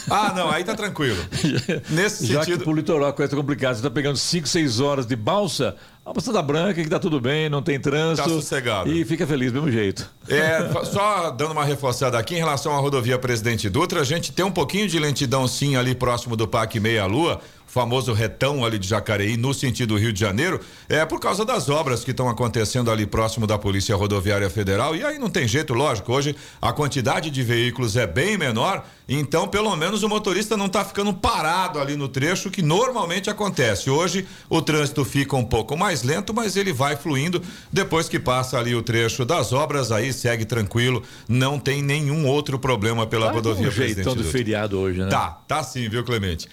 Ah, 0.10 0.32
não, 0.36 0.52
aí 0.52 0.64
tá 0.64 0.76
tranquilo. 0.76 1.18
Nesse 1.90 2.28
Já 2.28 2.42
sentido. 2.42 2.60
que 2.60 2.64
pro 2.64 2.74
litoral 2.74 3.10
a 3.10 3.14
coisa 3.14 3.34
é 3.34 3.36
complicada, 3.36 3.74
você 3.74 3.80
está 3.80 3.90
pegando 3.90 4.18
5, 4.18 4.48
6 4.48 4.80
horas 4.80 5.06
de 5.08 5.16
balsa, 5.16 5.76
a 6.06 6.20
Santa 6.20 6.42
Branca 6.42 6.82
que 6.82 6.90
tá 6.90 7.00
tudo 7.00 7.22
bem, 7.22 7.50
não 7.50 7.62
tem 7.62 7.80
trânsito. 7.80 8.28
Tá 8.28 8.34
sossegado. 8.34 8.92
E 8.92 9.06
fica 9.06 9.28
feliz 9.28 9.52
do 9.52 9.62
mesmo 9.62 9.72
jeito. 9.72 10.10
É, 10.28 10.84
só 10.86 11.30
dando 11.30 11.52
uma 11.52 11.64
reforçada 11.64 12.18
aqui 12.18 12.36
em 12.36 12.40
relação 12.40 12.76
à 12.76 12.80
rodovia 12.80 13.20
Presidente 13.20 13.70
Dutra, 13.70 14.02
a 14.02 14.04
gente 14.04 14.32
tem 14.32 14.44
um 14.44 14.52
pouquinho 14.52 14.88
de 14.88 14.98
lentidão 15.00 15.48
sim 15.48 15.76
ali 15.76 15.94
próximo 15.94 16.36
do 16.36 16.48
Parque 16.48 16.80
Meia 16.80 17.06
Lua, 17.06 17.40
famoso 17.72 18.12
retão 18.12 18.66
ali 18.66 18.78
de 18.78 18.86
Jacareí, 18.86 19.38
no 19.38 19.54
sentido 19.54 19.98
Rio 19.98 20.12
de 20.12 20.20
Janeiro, 20.20 20.60
é 20.90 21.06
por 21.06 21.22
causa 21.22 21.46
das 21.46 21.70
obras 21.70 22.04
que 22.04 22.12
estão 22.12 22.28
acontecendo 22.28 22.92
ali 22.92 23.06
próximo 23.06 23.48
da 23.48 23.58
Polícia 23.58 23.96
Rodoviária 23.96 24.50
Federal. 24.50 24.94
E 24.94 25.06
aí 25.06 25.18
não 25.18 25.30
tem 25.30 25.48
jeito, 25.48 25.74
lógico, 25.74 26.12
hoje 26.12 26.36
a 26.62 26.74
quantidade 26.74 27.30
de 27.30 27.42
veículos 27.42 27.96
é 27.96 28.06
bem 28.06 28.38
menor, 28.38 28.86
então 29.08 29.48
pelo 29.48 29.74
menos 29.78 30.04
o 30.04 30.10
motorista 30.10 30.58
não 30.58 30.66
está 30.66 30.84
ficando 30.84 31.14
parado 31.14 31.80
ali 31.80 31.96
no 31.96 32.10
trecho, 32.10 32.52
que 32.52 32.62
normalmente 32.62 33.30
acontece. 33.30 33.90
Hoje 33.90 34.28
o 34.50 34.62
trânsito 34.62 35.06
fica 35.06 35.38
um 35.38 35.46
pouco 35.46 35.78
mais 35.78 36.04
lento, 36.04 36.34
mas 36.34 36.58
ele 36.58 36.74
vai 36.74 36.98
fluindo 36.98 37.42
depois 37.72 38.10
que 38.10 38.20
passa 38.20 38.60
ali 38.60 38.76
o 38.76 38.82
trecho 38.82 39.24
das 39.24 39.54
obras, 39.54 39.94
aí 39.94 40.12
segue 40.12 40.44
tranquilo, 40.44 41.02
não 41.26 41.58
tem 41.58 41.82
nenhum 41.82 42.28
outro 42.28 42.60
problema 42.60 43.08
pela 43.08 43.28
Tá 43.28 43.32
rodovia 43.32 43.70
um 43.70 43.72
jeitão 43.72 44.14
do 44.14 44.26
feriado 44.26 44.78
hoje, 44.78 45.00
né? 45.00 45.08
Tá, 45.08 45.30
tá 45.48 45.64
sim, 45.64 45.88
viu, 45.88 46.04
Clemente? 46.04 46.50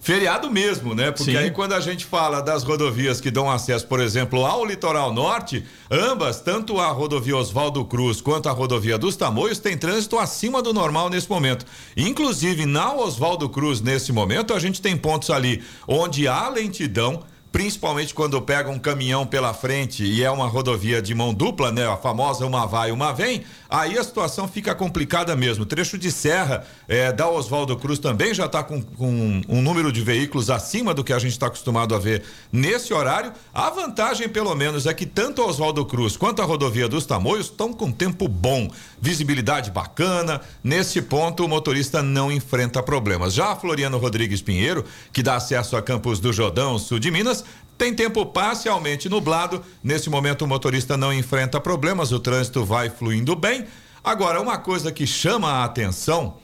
Feriado 0.00 0.50
mesmo, 0.50 0.94
né? 0.94 1.10
Porque 1.10 1.32
Sim. 1.32 1.36
aí 1.36 1.50
quando 1.50 1.72
a 1.72 1.80
gente 1.80 2.04
fala 2.04 2.40
das 2.40 2.62
rodovias 2.62 3.20
que 3.20 3.30
dão 3.30 3.50
acesso, 3.50 3.86
por 3.86 4.00
exemplo, 4.00 4.46
ao 4.46 4.64
litoral 4.64 5.12
norte, 5.12 5.64
ambas, 5.90 6.40
tanto 6.40 6.78
a 6.80 6.88
rodovia 6.88 7.36
Oswaldo 7.36 7.84
Cruz 7.84 8.20
quanto 8.20 8.48
a 8.48 8.52
rodovia 8.52 8.96
dos 8.96 9.16
Tamoios, 9.16 9.58
tem 9.58 9.76
trânsito 9.76 10.16
acima 10.18 10.62
do 10.62 10.72
normal 10.72 11.10
nesse 11.10 11.28
momento. 11.28 11.66
Inclusive, 11.96 12.64
na 12.64 12.94
Oswaldo 12.94 13.48
Cruz, 13.48 13.80
nesse 13.80 14.12
momento, 14.12 14.54
a 14.54 14.60
gente 14.60 14.80
tem 14.80 14.96
pontos 14.96 15.30
ali 15.30 15.62
onde 15.86 16.28
há 16.28 16.48
lentidão. 16.48 17.22
Principalmente 17.50 18.12
quando 18.12 18.40
pega 18.42 18.68
um 18.68 18.78
caminhão 18.78 19.26
pela 19.26 19.54
frente 19.54 20.04
e 20.04 20.22
é 20.22 20.30
uma 20.30 20.46
rodovia 20.46 21.00
de 21.00 21.14
mão 21.14 21.32
dupla, 21.32 21.72
né? 21.72 21.86
A 21.86 21.96
famosa 21.96 22.44
uma 22.44 22.66
vai, 22.66 22.92
uma 22.92 23.12
vem, 23.12 23.42
aí 23.70 23.98
a 23.98 24.04
situação 24.04 24.46
fica 24.46 24.74
complicada 24.74 25.34
mesmo. 25.34 25.64
Trecho 25.64 25.96
de 25.96 26.12
serra 26.12 26.66
eh, 26.86 27.10
da 27.10 27.28
Oswaldo 27.28 27.76
Cruz 27.76 27.98
também 27.98 28.34
já 28.34 28.44
está 28.44 28.62
com, 28.62 28.82
com 28.82 29.42
um 29.48 29.62
número 29.62 29.90
de 29.90 30.02
veículos 30.02 30.50
acima 30.50 30.92
do 30.92 31.02
que 31.02 31.12
a 31.12 31.18
gente 31.18 31.32
está 31.32 31.46
acostumado 31.46 31.94
a 31.94 31.98
ver 31.98 32.22
nesse 32.52 32.92
horário. 32.92 33.32
A 33.52 33.70
vantagem, 33.70 34.28
pelo 34.28 34.54
menos, 34.54 34.84
é 34.84 34.92
que 34.92 35.06
tanto 35.06 35.40
a 35.40 35.46
Oswaldo 35.46 35.86
Cruz 35.86 36.18
quanto 36.18 36.42
a 36.42 36.44
rodovia 36.44 36.86
dos 36.86 37.06
Tamoios 37.06 37.46
estão 37.46 37.72
com 37.72 37.90
tempo 37.90 38.28
bom, 38.28 38.70
visibilidade 39.00 39.70
bacana. 39.70 40.40
Nesse 40.62 41.00
ponto, 41.00 41.44
o 41.44 41.48
motorista 41.48 42.02
não 42.02 42.30
enfrenta 42.30 42.82
problemas. 42.82 43.32
Já 43.32 43.52
a 43.52 43.56
Floriano 43.56 43.96
Rodrigues 43.96 44.42
Pinheiro, 44.42 44.84
que 45.12 45.22
dá 45.22 45.36
acesso 45.36 45.76
a 45.76 45.82
Campos 45.82 46.20
do 46.20 46.32
Jordão, 46.32 46.78
sul 46.78 46.98
de 46.98 47.10
Minas, 47.10 47.44
tem 47.78 47.94
tempo 47.94 48.26
parcialmente 48.26 49.08
nublado. 49.08 49.64
Nesse 49.82 50.10
momento, 50.10 50.42
o 50.42 50.48
motorista 50.48 50.96
não 50.96 51.14
enfrenta 51.14 51.60
problemas, 51.60 52.10
o 52.10 52.18
trânsito 52.18 52.64
vai 52.64 52.90
fluindo 52.90 53.36
bem. 53.36 53.64
Agora, 54.02 54.40
uma 54.40 54.58
coisa 54.58 54.90
que 54.90 55.06
chama 55.06 55.48
a 55.48 55.64
atenção 55.64 56.38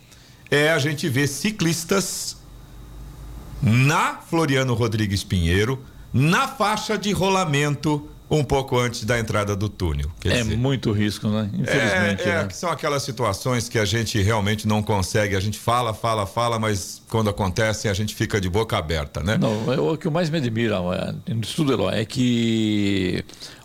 é 0.48 0.70
a 0.70 0.78
gente 0.78 1.08
ver 1.08 1.26
ciclistas 1.26 2.36
na 3.60 4.18
Floriano 4.18 4.74
Rodrigues 4.74 5.24
Pinheiro, 5.24 5.82
na 6.12 6.46
faixa 6.46 6.96
de 6.96 7.10
rolamento, 7.12 8.08
um 8.30 8.42
pouco 8.42 8.78
antes 8.78 9.04
da 9.04 9.18
entrada 9.18 9.54
do 9.54 9.68
túnel. 9.68 10.10
É 10.24 10.42
dizer, 10.42 10.56
muito 10.56 10.90
risco, 10.92 11.28
né? 11.28 11.50
Infelizmente. 11.52 12.22
é, 12.22 12.28
é, 12.28 12.42
né? 12.44 12.50
são 12.50 12.70
aquelas 12.70 13.02
situações 13.02 13.68
que 13.68 13.78
a 13.78 13.84
gente 13.84 14.20
realmente 14.20 14.66
não 14.66 14.82
consegue. 14.82 15.36
A 15.36 15.40
gente 15.40 15.58
fala, 15.58 15.92
fala, 15.92 16.26
fala, 16.26 16.58
mas 16.58 17.02
quando 17.08 17.28
acontecem 17.28 17.90
a 17.90 17.94
gente 17.94 18.14
fica 18.14 18.40
de 18.40 18.48
boca 18.48 18.76
aberta, 18.76 19.22
né? 19.22 19.36
Não, 19.36 19.72
é 19.72 19.78
o 19.78 19.96
que 19.96 20.06
eu 20.06 20.10
mais 20.10 20.30
me 20.30 20.38
admira 20.38 20.76
é, 21.26 21.34
no 21.34 21.42
estudo, 21.42 21.72
Eloy, 21.72 21.94
é 21.94 22.04
que 22.04 23.24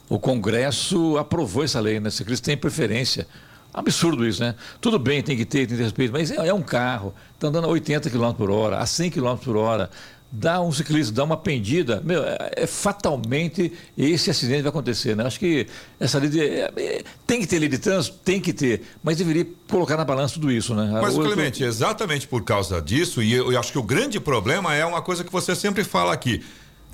o 0.10 0.20
Congresso 0.20 1.18
aprovou 1.18 1.64
essa 1.64 1.80
lei, 1.80 2.00
né? 2.00 2.10
Ciclista 2.10 2.46
tem 2.46 2.58
preferência. 2.58 3.28
Absurdo 3.74 4.28
isso, 4.28 4.42
né? 4.42 4.56
Tudo 4.82 4.98
bem, 4.98 5.22
tem 5.22 5.38
que 5.38 5.46
ter, 5.46 5.60
tem 5.60 5.68
que 5.68 5.76
ter 5.76 5.84
respeito, 5.84 6.12
mas 6.12 6.32
é, 6.32 6.48
é 6.48 6.54
um 6.54 6.62
carro, 6.62 7.14
está 7.36 7.48
andando 7.48 7.66
a 7.66 7.68
80 7.68 8.10
km 8.10 8.34
por 8.34 8.50
hora, 8.50 8.80
a 8.80 8.86
100 8.86 9.12
km 9.12 9.36
por 9.36 9.56
hora. 9.56 9.90
Dá 10.32 10.62
um 10.62 10.72
ciclista, 10.72 11.12
dá 11.12 11.24
uma 11.24 11.36
pendida, 11.38 12.02
meu, 12.06 12.24
é, 12.24 12.52
é 12.58 12.68
fatalmente 12.68 13.74
esse 13.98 14.30
acidente 14.30 14.62
vai 14.62 14.70
acontecer, 14.70 15.16
né? 15.16 15.26
Acho 15.26 15.40
que 15.40 15.66
essa 16.00 16.20
lei 16.20 16.30
de, 16.30 16.40
é, 16.40 16.72
é, 16.78 17.04
tem 17.26 17.40
que 17.40 17.48
ter 17.48 17.58
lei 17.58 17.68
de 17.68 17.80
trânsito, 17.80 18.16
tem 18.24 18.40
que 18.40 18.54
ter, 18.54 18.84
mas 19.04 19.18
deveria 19.18 19.48
colocar 19.68 19.98
na 19.98 20.06
balança 20.06 20.36
tudo 20.36 20.52
isso, 20.52 20.76
né? 20.76 20.88
Mas, 21.02 21.18
O- 21.18 21.24
Clemente, 21.24 21.64
exatamente 21.64 22.28
por 22.28 22.44
causa 22.44 22.80
disso, 22.80 23.24
e 23.24 23.34
eu, 23.34 23.52
eu 23.52 23.60
acho 23.60 23.72
que 23.72 23.80
o 23.80 23.84
grande 23.84 24.20
problema 24.20 24.76
é 24.76 24.86
uma 24.86 25.02
coisa 25.02 25.24
que 25.24 25.32
você 25.32 25.56
sempre 25.56 25.84
fala 25.84 26.14
aqui. 26.14 26.44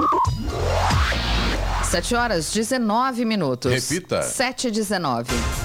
7 1.85 2.15
horas 2.17 2.53
19 2.53 3.25
minutos. 3.25 3.73
Repita. 3.73 4.23
7 4.23 4.67
e 4.67 4.71
19. 4.73 5.64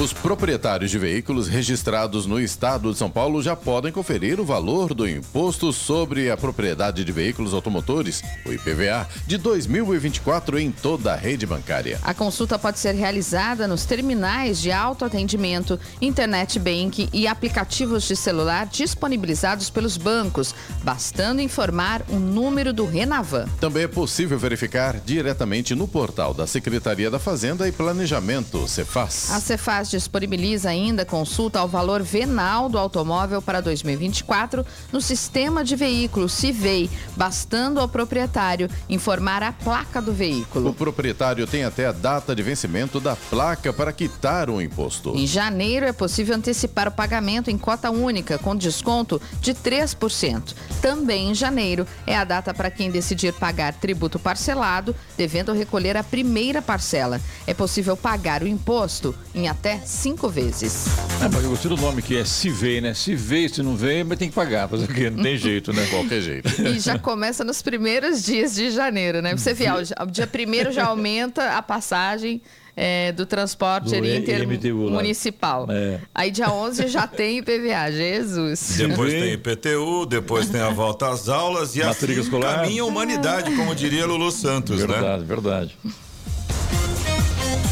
Os 0.00 0.14
proprietários 0.14 0.90
de 0.90 0.98
veículos 0.98 1.46
registrados 1.46 2.24
no 2.24 2.40
estado 2.40 2.90
de 2.90 2.96
São 2.96 3.10
Paulo 3.10 3.42
já 3.42 3.54
podem 3.54 3.92
conferir 3.92 4.40
o 4.40 4.46
valor 4.46 4.94
do 4.94 5.06
Imposto 5.06 5.74
sobre 5.74 6.30
a 6.30 6.38
Propriedade 6.38 7.04
de 7.04 7.12
Veículos 7.12 7.52
Automotores, 7.52 8.22
o 8.46 8.50
IPVA, 8.50 9.06
de 9.26 9.36
2024 9.36 10.58
em 10.58 10.70
toda 10.70 11.12
a 11.12 11.16
rede 11.16 11.44
bancária. 11.44 11.98
A 12.02 12.14
consulta 12.14 12.58
pode 12.58 12.78
ser 12.78 12.94
realizada 12.94 13.68
nos 13.68 13.84
terminais 13.84 14.58
de 14.58 14.72
autoatendimento, 14.72 15.78
internet 16.00 16.58
bank 16.58 17.10
e 17.12 17.26
aplicativos 17.26 18.04
de 18.08 18.16
celular 18.16 18.68
disponibilizados 18.68 19.68
pelos 19.68 19.98
bancos, 19.98 20.54
bastando 20.82 21.42
informar 21.42 22.06
o 22.08 22.16
número 22.16 22.72
do 22.72 22.86
Renavan. 22.86 23.46
Também 23.60 23.82
é 23.82 23.88
possível 23.88 24.38
verificar 24.38 24.98
diretamente 24.98 25.74
no 25.74 25.86
portal 25.86 26.32
da 26.32 26.46
Secretaria 26.46 27.10
da 27.10 27.18
Fazenda 27.18 27.68
e 27.68 27.72
Planejamento, 27.72 28.66
Cefaz. 28.66 29.30
A 29.30 29.38
Cefaz 29.40 29.89
disponibiliza 29.90 30.70
ainda 30.70 31.04
consulta 31.04 31.58
ao 31.58 31.68
valor 31.68 32.02
venal 32.02 32.68
do 32.68 32.78
automóvel 32.78 33.42
para 33.42 33.60
2024 33.60 34.64
no 34.92 35.00
sistema 35.00 35.64
de 35.64 35.76
veículos 35.76 36.32
CIVEI, 36.32 36.90
bastando 37.16 37.80
ao 37.80 37.88
proprietário 37.88 38.68
informar 38.88 39.42
a 39.42 39.52
placa 39.52 40.00
do 40.00 40.10
O 40.10 40.14
veículo. 40.14 40.72
proprietário 40.72 41.46
tem 41.46 41.64
até 41.64 41.86
a 41.86 41.92
data 41.92 42.34
de 42.34 42.42
vencimento 42.42 43.00
da 43.00 43.16
placa 43.16 43.72
para 43.72 43.92
quitar 43.92 44.48
o 44.48 44.60
imposto. 44.60 45.16
Em 45.16 45.26
janeiro 45.26 45.86
é 45.86 45.92
possível 45.92 46.36
antecipar 46.36 46.88
o 46.88 46.92
pagamento 46.92 47.50
em 47.50 47.58
cota 47.58 47.90
única 47.90 48.38
com 48.38 48.54
desconto 48.56 49.20
de 49.40 49.54
3%. 49.54 50.54
Também 50.80 51.30
em 51.30 51.34
janeiro 51.34 51.86
é 52.06 52.16
a 52.16 52.24
data 52.24 52.54
para 52.54 52.70
quem 52.70 52.90
decidir 52.90 53.32
pagar 53.32 53.74
tributo 53.74 54.18
parcelado, 54.18 54.94
devendo 55.16 55.52
recolher 55.52 55.96
a 55.96 56.04
primeira 56.04 56.62
parcela. 56.62 57.20
É 57.46 57.54
possível 57.54 57.96
pagar 57.96 58.42
o 58.42 58.48
imposto 58.48 59.14
em 59.34 59.48
até 59.48 59.79
cinco 59.84 60.28
vezes. 60.28 60.86
É, 61.22 61.28
mas 61.32 61.42
eu 61.44 61.50
gostei 61.50 61.68
do 61.68 61.76
nome 61.76 62.00
que 62.02 62.16
é 62.16 62.24
se 62.24 62.48
vê, 62.48 62.80
né? 62.80 62.94
Se 62.94 63.14
vê, 63.14 63.48
se 63.48 63.62
não 63.62 63.76
vê, 63.76 64.02
mas 64.04 64.18
tem 64.18 64.28
que 64.28 64.34
pagar. 64.34 64.68
Fazer 64.68 64.84
o 64.84 64.88
quê? 64.88 65.10
Não 65.10 65.22
tem 65.22 65.36
jeito, 65.36 65.72
né? 65.72 65.86
Qualquer 65.90 66.20
jeito. 66.20 66.48
E 66.62 66.78
já 66.80 66.98
começa 66.98 67.42
nos 67.44 67.60
primeiros 67.62 68.22
dias 68.22 68.54
de 68.54 68.70
janeiro, 68.70 69.20
né? 69.20 69.36
Você 69.36 69.52
vê, 69.54 69.68
ó, 69.70 69.82
já- 69.82 69.94
dia 70.10 70.26
primeiro 70.26 70.72
já 70.72 70.86
aumenta 70.86 71.56
a 71.56 71.62
passagem 71.62 72.40
é, 72.76 73.12
do 73.12 73.26
transporte 73.26 73.90
Do 73.90 74.06
intermunicipal. 74.06 75.66
É. 75.68 76.00
Aí 76.14 76.30
dia 76.30 76.50
11 76.50 76.88
já 76.88 77.06
tem 77.06 77.38
IPVA. 77.38 77.90
Jesus. 77.92 78.76
Depois 78.76 79.12
tem 79.12 79.32
IPTU, 79.34 80.06
depois 80.06 80.48
tem 80.48 80.60
a 80.60 80.70
volta 80.70 81.10
às 81.10 81.28
aulas 81.28 81.74
e 81.76 81.80
Matrícula 81.80 82.12
assim 82.12 82.20
escolar. 82.22 82.60
caminha 82.62 82.82
a 82.82 82.86
humanidade, 82.86 83.54
como 83.56 83.74
diria 83.74 84.06
Lulu 84.06 84.30
Santos, 84.30 84.80
né? 84.80 84.86
Verdade, 84.86 85.24
verdade. 85.24 85.78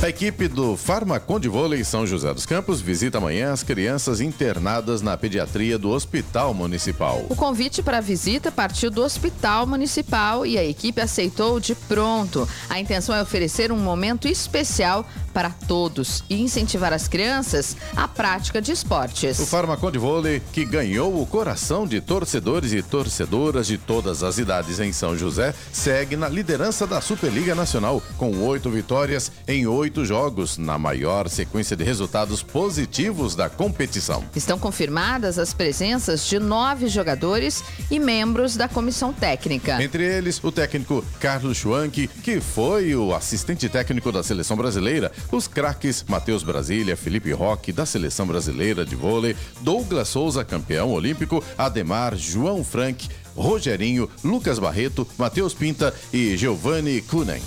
A 0.01 0.09
equipe 0.09 0.47
do 0.47 0.77
Farmaconde 0.77 1.49
Vôlei 1.49 1.83
São 1.83 2.07
José 2.07 2.33
dos 2.33 2.47
Campos 2.47 2.81
visita 2.81 3.19
amanhã 3.19 3.53
as 3.53 3.65
crianças 3.65 4.21
internadas 4.21 5.03
na 5.03 5.17
pediatria 5.17 5.77
do 5.77 5.91
Hospital 5.91 6.55
Municipal. 6.55 7.27
O 7.29 7.35
convite 7.35 7.83
para 7.83 7.99
a 7.99 8.01
visita 8.01 8.53
partiu 8.53 8.93
do 8.93 9.03
Hospital 9.03 9.67
Municipal 9.67 10.47
e 10.47 10.57
a 10.57 10.65
equipe 10.65 11.01
aceitou 11.01 11.59
de 11.59 11.75
pronto. 11.75 12.49
A 12.71 12.79
intenção 12.79 13.13
é 13.13 13.21
oferecer 13.21 13.73
um 13.73 13.77
momento 13.77 14.29
especial 14.29 15.05
para 15.35 15.51
todos 15.51 16.23
e 16.31 16.41
incentivar 16.41 16.93
as 16.93 17.09
crianças 17.09 17.77
à 17.97 18.07
prática 18.07 18.63
de 18.63 18.71
esportes. 18.71 19.39
O 19.41 19.47
Farmaconde 19.47 19.99
Vôlei, 19.99 20.41
que 20.53 20.65
ganhou 20.65 21.21
o 21.21 21.27
coração 21.27 21.87
de 21.87 22.01
torcedores 22.01 22.73
e 22.73 22.83
torcedoras 22.83 23.67
de 23.67 23.77
todas 23.77 24.23
as 24.23 24.39
idades 24.39 24.79
em 24.79 24.93
São 24.93 25.17
José, 25.19 25.55
segue 25.73 26.17
na 26.17 26.29
liderança 26.29 26.87
da 26.87 27.01
Superliga 27.01 27.55
Nacional, 27.55 28.01
com 28.17 28.37
oito 28.45 28.71
vitórias 28.71 29.31
em 29.47 29.67
oito 29.67 29.88
jogos, 29.97 30.59
na 30.59 30.79
maior 30.79 31.29
sequência 31.29 31.77
de 31.77 31.85
resultados 31.85 32.43
positivos 32.43 33.35
da 33.35 33.49
competição. 33.49 34.25
Estão 34.35 34.59
confirmadas 34.59 35.39
as 35.39 35.55
presenças 35.55 36.27
de 36.27 36.39
nove 36.39 36.89
jogadores 36.89 37.63
e 37.91 37.99
membros 37.99 38.57
da 38.57 38.69
comissão 38.69 39.13
técnica. 39.13 39.83
Entre 39.83 40.05
eles, 40.05 40.43
o 40.43 40.53
técnico 40.53 41.05
Carlos 41.19 41.59
Schwanck, 41.59 42.09
que 42.23 42.41
foi 42.41 42.95
o 42.95 43.15
assistente 43.15 43.69
técnico 43.69 44.13
da 44.13 44.23
seleção 44.23 44.57
brasileira, 44.57 45.11
os 45.33 45.49
craques 45.49 46.05
Matheus 46.07 46.43
Brasília, 46.43 46.97
Felipe 46.97 47.33
Roque, 47.33 47.73
da 47.73 47.87
seleção 47.87 48.27
brasileira 48.27 48.85
de 48.85 48.95
vôlei, 48.95 49.37
Douglas 49.61 50.09
Souza, 50.09 50.45
campeão 50.45 50.91
olímpico, 50.93 51.43
Ademar, 51.57 52.17
João 52.17 52.63
Frank, 52.63 53.09
Rogerinho, 53.37 54.11
Lucas 54.23 54.59
Barreto, 54.59 55.07
Matheus 55.17 55.55
Pinta 55.55 55.95
e 56.13 56.37
Giovanni 56.37 57.01
Kunen. 57.03 57.41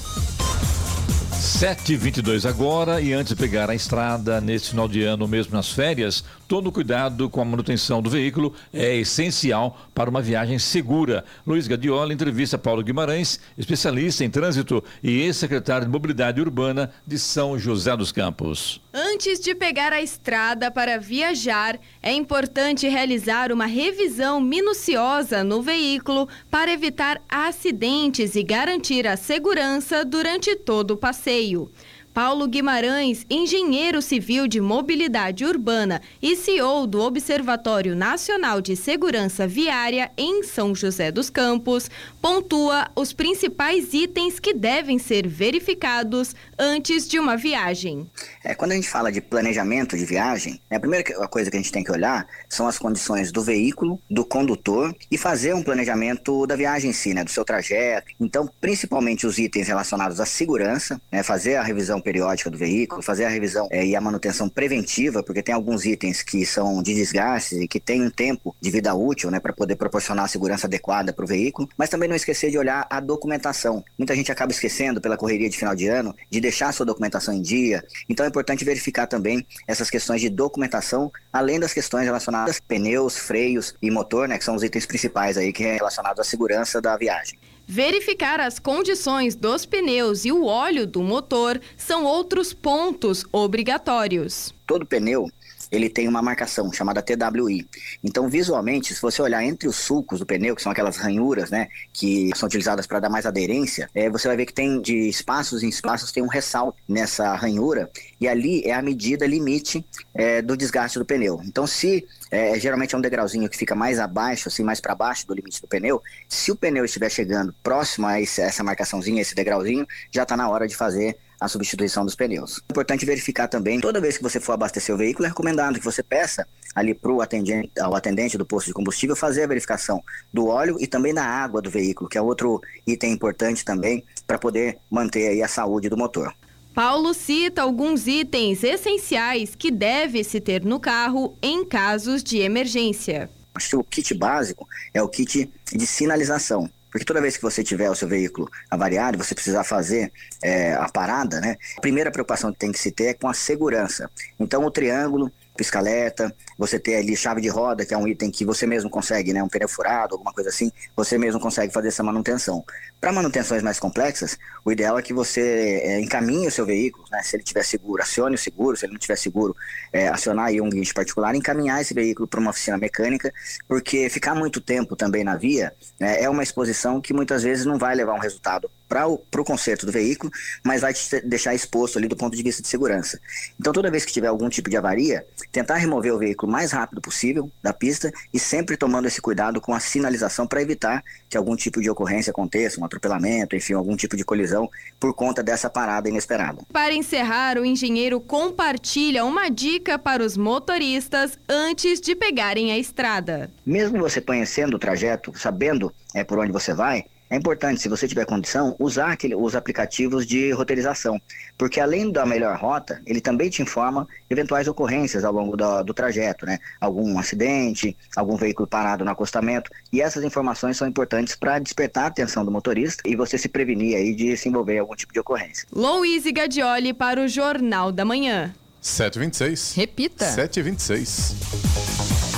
7h22 1.42 2.48
agora 2.48 3.02
e 3.02 3.14
antes 3.14 3.34
de 3.34 3.36
pegar 3.36 3.68
a 3.68 3.74
estrada 3.74 4.40
nesse 4.40 4.70
final 4.70 4.88
de 4.88 5.02
ano, 5.04 5.28
mesmo 5.28 5.56
nas 5.56 5.72
férias, 5.72 6.24
todo 6.52 6.70
cuidado 6.70 7.30
com 7.30 7.40
a 7.40 7.46
manutenção 7.46 8.02
do 8.02 8.10
veículo 8.10 8.54
é 8.74 8.98
essencial 8.98 9.88
para 9.96 10.10
uma 10.10 10.22
viagem 10.22 10.60
segura. 10.60 11.24
Luiz 11.48 11.66
Gadiola 11.66 12.12
entrevista 12.12 12.58
Paulo 12.58 12.84
Guimarães, 12.84 13.40
especialista 13.58 14.26
em 14.26 14.30
trânsito 14.30 14.84
e 15.02 15.22
ex-secretário 15.22 15.86
de 15.86 15.92
Mobilidade 15.94 16.42
Urbana 16.42 16.92
de 17.08 17.18
São 17.18 17.58
José 17.58 17.96
dos 17.96 18.12
Campos. 18.12 18.82
Antes 18.94 19.40
de 19.40 19.56
pegar 19.56 19.94
a 19.94 20.02
estrada 20.02 20.70
para 20.70 21.00
viajar, 21.00 21.80
é 22.04 22.12
importante 22.12 22.86
realizar 22.86 23.54
uma 23.54 23.66
revisão 23.66 24.42
minuciosa 24.42 25.46
no 25.46 25.62
veículo 25.62 26.28
para 26.50 26.74
evitar 26.74 27.22
acidentes 27.30 28.36
e 28.36 28.44
garantir 28.44 29.08
a 29.08 29.16
segurança 29.16 30.04
durante 30.04 30.54
todo 30.58 30.92
o 30.92 30.98
passeio. 30.98 31.72
Paulo 32.14 32.46
Guimarães, 32.46 33.26
engenheiro 33.30 34.02
civil 34.02 34.46
de 34.46 34.60
mobilidade 34.60 35.46
urbana 35.46 36.02
e 36.22 36.36
CEO 36.36 36.86
do 36.86 37.00
Observatório 37.00 37.96
Nacional 37.96 38.60
de 38.60 38.76
Segurança 38.76 39.48
Viária 39.48 40.12
em 40.18 40.44
São 40.44 40.76
José 40.76 41.10
dos 41.10 41.30
Campos, 41.30 41.90
pontua 42.22 42.90
os 42.98 43.14
principais 43.14 43.94
itens 43.94 44.42
que 44.42 44.54
devem 44.54 45.00
ser 45.00 45.26
verificados 45.26 46.36
antes 46.60 47.08
de 47.08 47.18
uma 47.18 47.38
viagem. 47.38 48.06
É, 48.44 48.54
quando 48.54 48.74
a 48.74 48.76
gente 48.76 48.90
fala 48.90 49.10
de 49.10 49.22
planejamento 49.22 49.96
de 49.96 50.04
viagem, 50.04 50.60
né, 50.70 50.76
a 50.76 50.80
primeira 50.82 51.28
coisa 51.30 51.50
que 51.50 51.56
a 51.56 51.60
gente 51.62 51.72
tem 51.72 51.84
que 51.84 51.92
olhar 51.94 52.28
são 52.50 52.68
as 52.68 52.78
condições 52.78 53.32
do 53.32 53.42
veículo, 53.42 54.02
do 54.10 54.26
condutor 54.26 54.94
e 55.10 55.18
fazer 55.18 55.56
um 55.56 55.64
planejamento 55.64 56.46
da 56.46 56.58
viagem 56.58 56.90
em 56.90 56.94
si, 56.94 57.14
né, 57.14 57.24
do 57.24 57.32
seu 57.32 57.46
trajeto. 57.46 58.08
Então, 58.20 58.50
principalmente 58.60 59.26
os 59.26 59.40
itens 59.40 59.70
relacionados 59.70 60.20
à 60.20 60.26
segurança, 60.26 61.00
né, 61.10 61.24
fazer 61.24 61.56
a 61.56 61.64
revisão 61.64 62.01
periódica 62.02 62.50
do 62.50 62.58
veículo, 62.58 63.02
fazer 63.02 63.26
a 63.26 63.30
revisão 63.30 63.68
eh, 63.72 63.86
e 63.88 63.96
a 63.96 64.02
manutenção 64.02 64.50
preventiva, 64.50 65.24
porque 65.24 65.42
tem 65.42 65.54
alguns 65.54 65.86
itens 65.86 66.22
que 66.22 66.46
são 66.46 66.82
de 66.82 66.94
desgaste 66.94 67.56
e 67.56 67.68
que 67.68 67.80
têm 67.80 68.02
um 68.02 68.10
tempo 68.10 68.56
de 68.60 68.72
vida 68.72 68.94
útil, 68.94 69.30
né, 69.32 69.40
para 69.40 69.54
poder 69.54 69.76
proporcionar 69.76 70.26
a 70.26 70.28
segurança 70.28 70.68
adequada 70.68 71.14
para 71.14 71.24
o 71.24 71.28
veículo, 71.28 71.70
mas 71.78 71.90
também 71.90 72.10
não 72.10 72.16
esquecer 72.16 72.52
de 72.52 72.58
olhar 72.58 72.86
a 72.90 73.00
documentação. 73.00 73.84
Muita 73.98 74.16
gente 74.16 74.32
acaba 74.32 74.52
esquecendo 74.52 75.02
pela 75.02 75.18
correria 75.18 75.50
de 75.50 75.58
final 75.58 75.76
de 75.76 75.88
ano 75.88 76.16
de 76.30 76.42
deixar 76.42 76.70
a 76.70 76.72
sua 76.72 76.86
documentação 76.86 77.34
em 77.34 77.42
dia. 77.42 77.84
Então 78.10 78.26
é 78.26 78.30
importante 78.30 78.66
verificar 78.66 79.08
também 79.08 79.46
essas 79.68 79.90
questões 79.90 80.22
de 80.22 80.30
documentação, 80.30 81.12
além 81.32 81.60
das 81.60 81.74
questões 81.74 82.06
relacionadas 82.06 82.58
a 82.58 82.62
pneus, 82.68 83.18
freios 83.18 83.76
e 83.82 83.92
motor, 83.92 84.28
né, 84.28 84.38
que 84.38 84.44
são 84.44 84.56
os 84.56 84.64
itens 84.64 84.86
principais 84.86 85.38
aí 85.38 85.54
que 85.54 85.64
é 85.64 85.76
relacionados 85.76 86.20
à 86.20 86.24
segurança 86.24 86.82
da 86.82 86.98
viagem. 86.98 87.38
Verificar 87.74 88.42
as 88.42 88.60
condições 88.60 89.34
dos 89.34 89.66
pneus 89.66 90.26
e 90.26 90.32
o 90.34 90.44
óleo 90.44 90.86
do 90.86 91.02
motor 91.02 91.58
são 91.78 92.04
outros 92.04 92.52
pontos 92.52 93.24
obrigatórios. 93.32 94.54
Todo 94.66 94.86
pneu 94.86 95.30
ele 95.72 95.90
tem 95.90 96.08
uma 96.08 96.22
marcação 96.22 96.72
chamada 96.72 97.02
TWI. 97.02 97.66
Então, 98.04 98.28
visualmente, 98.28 98.94
se 98.94 99.02
você 99.02 99.22
olhar 99.22 99.42
entre 99.44 99.70
os 99.70 99.78
sulcos 99.78 100.20
do 100.20 100.26
pneu, 100.26 100.54
que 100.54 100.62
são 100.62 100.72
aquelas 100.72 100.98
ranhuras, 100.98 101.50
né, 101.50 101.70
que 101.94 102.30
são 102.36 102.48
utilizadas 102.48 102.86
para 102.86 103.00
dar 103.00 103.10
mais 103.10 103.26
aderência, 103.26 103.90
é, 103.96 104.10
você 104.10 104.28
vai 104.28 104.36
ver 104.36 104.46
que 104.46 104.54
tem 104.54 104.82
de 104.82 105.08
espaços 105.08 105.64
em 105.64 105.70
espaços 105.70 106.12
tem 106.12 106.22
um 106.22 106.28
ressalto 106.28 106.78
nessa 106.88 107.34
ranhura 107.36 107.90
e 108.20 108.28
ali 108.28 108.62
é 108.66 108.74
a 108.74 108.82
medida 108.82 109.26
limite 109.26 109.86
é, 110.14 110.42
do 110.42 110.58
desgaste 110.58 111.00
do 111.00 111.06
pneu. 111.06 111.42
Então, 111.46 111.66
se 111.66 112.06
é, 112.30 112.60
geralmente 112.60 112.94
é 112.94 112.98
um 112.98 113.02
degrauzinho 113.02 113.50
que 113.50 113.58
fica 113.58 113.76
mais 113.76 114.00
abaixo, 114.00 114.50
assim, 114.50 114.64
mais 114.64 114.82
para 114.82 114.94
baixo 114.94 115.26
do 115.26 115.34
limite 115.34 115.62
do 115.62 115.68
pneu, 115.68 116.02
se 116.28 116.52
o 116.52 116.56
pneu 116.56 116.84
estiver 116.84 117.10
chegando 117.10 117.54
próximo 117.64 118.08
a 118.08 118.20
esse, 118.20 118.42
essa 118.42 118.64
marcaçãozinha, 118.64 119.22
esse 119.22 119.36
degrauzinho, 119.36 119.88
já 120.12 120.24
está 120.24 120.36
na 120.36 120.50
hora 120.50 120.68
de 120.68 120.76
fazer 120.76 121.18
a 121.42 121.48
substituição 121.48 122.06
dos 122.06 122.14
pneus. 122.14 122.60
É 122.70 122.72
importante 122.72 123.04
verificar 123.04 123.48
também, 123.48 123.82
toda 123.82 124.00
vez 124.00 124.16
que 124.16 124.22
você 124.24 124.40
for 124.40 124.54
abastecer 124.54 124.94
o 124.94 124.98
veículo, 124.98 125.26
é 125.26 125.30
recomendado 125.30 125.80
que 125.80 125.84
você 125.84 126.04
peça 126.04 126.48
ali 126.76 126.94
para 126.94 127.12
o 127.12 127.20
atendente, 127.20 127.72
ao 127.80 127.96
atendente 127.96 128.38
do 128.38 128.46
posto 128.46 128.68
de 128.68 128.74
combustível 128.74 129.16
fazer 129.16 129.44
a 129.44 129.48
verificação 129.48 130.04
do 130.32 130.46
óleo 130.46 130.78
e 130.80 130.86
também 130.86 131.16
da 131.16 131.26
água 131.26 131.60
do 131.60 131.72
veículo, 131.72 132.08
que 132.08 132.18
é 132.18 132.22
outro 132.22 132.62
item 132.86 133.14
importante 133.14 133.66
também 133.66 134.04
para 134.28 134.38
poder 134.38 134.78
manter 134.90 135.30
aí 135.30 135.42
a 135.42 135.48
saúde 135.48 135.90
do 135.90 135.98
motor. 135.98 136.32
Paulo 136.76 137.14
cita 137.14 137.64
alguns 137.64 138.08
itens 138.08 138.64
essenciais 138.64 139.56
que 139.56 139.72
deve 139.72 140.24
se 140.24 140.40
ter 140.40 140.64
no 140.64 140.80
carro 140.80 141.36
em 141.42 141.66
casos 141.66 142.24
de 142.24 142.38
emergência. 142.38 143.30
O 143.74 143.84
kit 143.84 144.14
básico 144.14 144.68
é 144.94 145.02
o 145.02 145.10
kit 145.10 145.52
de 145.74 145.88
sinalização. 145.88 146.70
Porque 146.92 147.06
toda 147.06 147.22
vez 147.22 147.38
que 147.38 147.44
você 147.44 147.64
tiver 147.64 147.90
o 147.90 147.96
seu 147.96 148.08
veículo 148.08 148.50
avariado, 148.70 149.18
você 149.18 149.34
precisar 149.34 149.64
fazer 149.64 150.12
é, 150.42 150.74
a 150.74 150.90
parada, 150.90 151.40
né? 151.40 151.56
A 151.78 151.82
primeira 151.82 152.12
preocupação 152.12 152.52
que 152.52 152.60
tem 152.60 152.72
que 152.72 152.80
se 152.80 152.92
ter 152.92 153.06
é 153.06 153.14
com 153.14 153.30
a 153.30 153.34
segurança. 153.34 154.10
Então, 154.38 154.66
o 154.66 154.70
triângulo, 154.72 155.32
piscaleta, 155.56 156.34
você 156.58 156.80
ter 156.80 156.96
ali 156.96 157.16
chave 157.16 157.42
de 157.42 157.48
roda, 157.48 157.86
que 157.86 157.94
é 157.94 157.98
um 157.98 158.08
item 158.08 158.32
que 158.32 158.46
você 158.46 158.66
mesmo 158.66 158.90
consegue, 158.90 159.34
né? 159.34 159.44
Um 159.44 159.48
pneu 159.48 159.68
furado, 159.68 160.16
alguma 160.16 160.34
coisa 160.34 160.50
assim, 160.50 160.72
você 160.96 161.18
mesmo 161.18 161.40
consegue 161.40 161.74
fazer 161.74 161.90
essa 161.90 162.04
manutenção. 162.04 162.64
Para 163.00 163.12
manutenções 163.12 163.62
mais 163.62 163.80
complexas, 163.80 164.38
o 164.64 164.72
ideal 164.72 164.98
é 164.98 165.02
que 165.02 165.14
você 165.14 165.82
é, 165.84 166.00
encaminhe 166.00 166.48
o 166.48 166.52
seu 166.52 166.66
veículo, 166.66 167.06
né? 167.12 167.22
Se 167.24 167.36
ele 167.36 167.44
tiver 167.44 167.64
seguro, 167.64 168.02
acione 168.02 168.36
o 168.36 168.40
seguro, 168.40 168.78
se 168.78 168.86
ele 168.86 168.94
não 168.94 169.00
tiver 169.00 169.16
seguro, 169.16 169.56
é, 169.92 170.08
acionar 170.08 170.48
aí 170.48 170.62
um 170.62 170.70
guincho 170.70 170.94
particular, 170.94 171.36
encaminhar 171.36 171.82
esse 171.82 171.94
veículo 171.94 172.28
para 172.28 172.40
uma 172.40 172.52
oficina 172.52 172.78
mecânica, 172.78 173.34
porque 173.68 174.10
ficar 174.10 174.36
muito 174.36 174.62
tempo 174.62 174.96
também 174.96 175.24
na 175.24 175.36
via 175.36 175.74
né, 176.00 176.22
é 176.22 176.30
uma 176.30 176.44
exposição 176.44 177.02
que 177.02 177.14
muitas 177.14 177.44
vezes 177.44 177.66
não 177.66 177.78
vai 177.78 177.96
levar 177.96 178.14
um 178.14 178.20
resultado 178.20 178.70
para 178.92 179.08
o 179.08 179.46
conserto 179.46 179.86
do 179.86 179.92
veículo, 179.92 180.30
mas 180.62 180.82
vai 180.82 180.94
te 180.94 181.22
deixar 181.22 181.56
exposto 181.56 181.98
ali 181.98 182.10
do 182.10 182.16
ponto 182.18 182.36
de 182.36 182.44
vista 182.44 182.62
de 182.62 182.68
segurança. 182.68 183.18
Então, 183.58 183.72
toda 183.72 183.90
vez 183.90 184.04
que 184.04 184.12
tiver 184.12 184.28
algum 184.28 184.50
tipo 184.50 184.70
de 184.70 184.76
avaria, 184.76 185.26
tentar 185.50 185.78
remover 185.78 186.14
o 186.14 186.18
veículo 186.18 186.42
o 186.42 186.52
mais 186.52 186.72
rápido 186.72 187.00
possível 187.00 187.50
da 187.62 187.72
pista 187.72 188.12
e 188.34 188.40
sempre 188.40 188.76
tomando 188.76 189.08
esse 189.08 189.22
cuidado 189.22 189.62
com 189.62 189.74
a 189.74 189.80
sinalização 189.80 190.46
para 190.46 190.62
evitar 190.62 191.04
que 191.30 191.38
algum 191.38 191.56
tipo 191.56 191.82
de 191.82 191.90
ocorrência 191.90 192.32
aconteça, 192.32 192.82
um 192.82 192.86
atropelamento, 192.86 193.56
enfim, 193.56 193.74
algum 193.74 193.96
tipo 193.96 194.18
de 194.18 194.26
colisão 194.26 194.70
por 195.00 195.14
conta 195.14 195.42
dessa 195.42 195.70
parada 195.70 196.10
inesperada. 196.10 196.64
Para 196.74 196.94
encerrar, 196.94 197.58
o 197.58 197.66
engenheiro 197.66 198.20
compartilha 198.20 199.24
uma 199.24 199.50
dica 199.50 199.98
para 199.98 200.24
os 200.24 200.36
motoristas 200.36 201.40
antes 201.48 202.02
de 202.02 202.16
pegarem 202.16 202.72
a 202.72 202.78
estrada. 202.78 203.50
Mesmo 203.66 204.00
você 204.00 204.20
conhecendo 204.20 204.76
o 204.76 204.80
trajeto, 204.80 205.32
sabendo 205.38 205.94
é, 206.14 206.24
por 206.24 206.40
onde 206.40 206.52
você 206.52 206.74
vai, 206.74 207.06
é 207.32 207.38
importante, 207.38 207.82
se 207.82 207.88
você 207.88 208.10
tiver 208.10 208.26
condição, 208.26 208.76
usar 208.78 209.14
aquele, 209.14 209.34
os 209.34 209.56
aplicativos 209.56 210.28
de 210.28 210.52
roteirização, 210.52 211.20
porque 211.58 211.80
além 211.80 212.12
da 212.12 212.26
melhor 212.26 212.58
rota, 212.58 213.02
ele 213.06 213.22
também 213.22 213.50
te 213.50 213.62
informa 213.62 214.06
eventuais 214.30 214.68
ocorrências 214.68 215.24
ao 215.24 215.32
longo 215.32 215.56
do, 215.56 215.82
do 215.82 215.94
trajeto, 215.94 216.46
né? 216.46 216.60
Algum 216.82 217.18
acidente, 217.18 217.96
algum 218.18 218.36
veículo 218.36 218.68
parado 218.68 219.06
no 219.06 219.12
acostamento, 219.12 219.72
e 219.94 220.02
essas 220.02 220.26
informações 220.26 220.76
são 220.76 220.86
importantes 220.86 221.34
para 221.34 221.58
despertar 221.58 222.04
a 222.04 222.08
atenção 222.08 222.44
do 222.44 222.52
motorista 222.52 223.02
e 223.06 223.16
você 223.16 223.38
se 223.38 223.48
prevenir 223.48 223.96
aí 223.96 224.14
de 224.14 224.36
se 224.36 224.50
envolver 224.50 224.76
em 224.76 224.80
algum 224.80 224.96
tipo 224.96 225.14
de 225.14 225.20
ocorrência. 225.22 225.66
Louise 225.72 226.34
Gadioli 226.34 226.94
para 226.94 227.22
o 227.22 227.30
Jornal 227.30 227.94
da 227.94 228.04
Manhã. 228.04 228.54
726. 228.82 229.76
Repita. 229.76 230.26
726. 230.26 232.31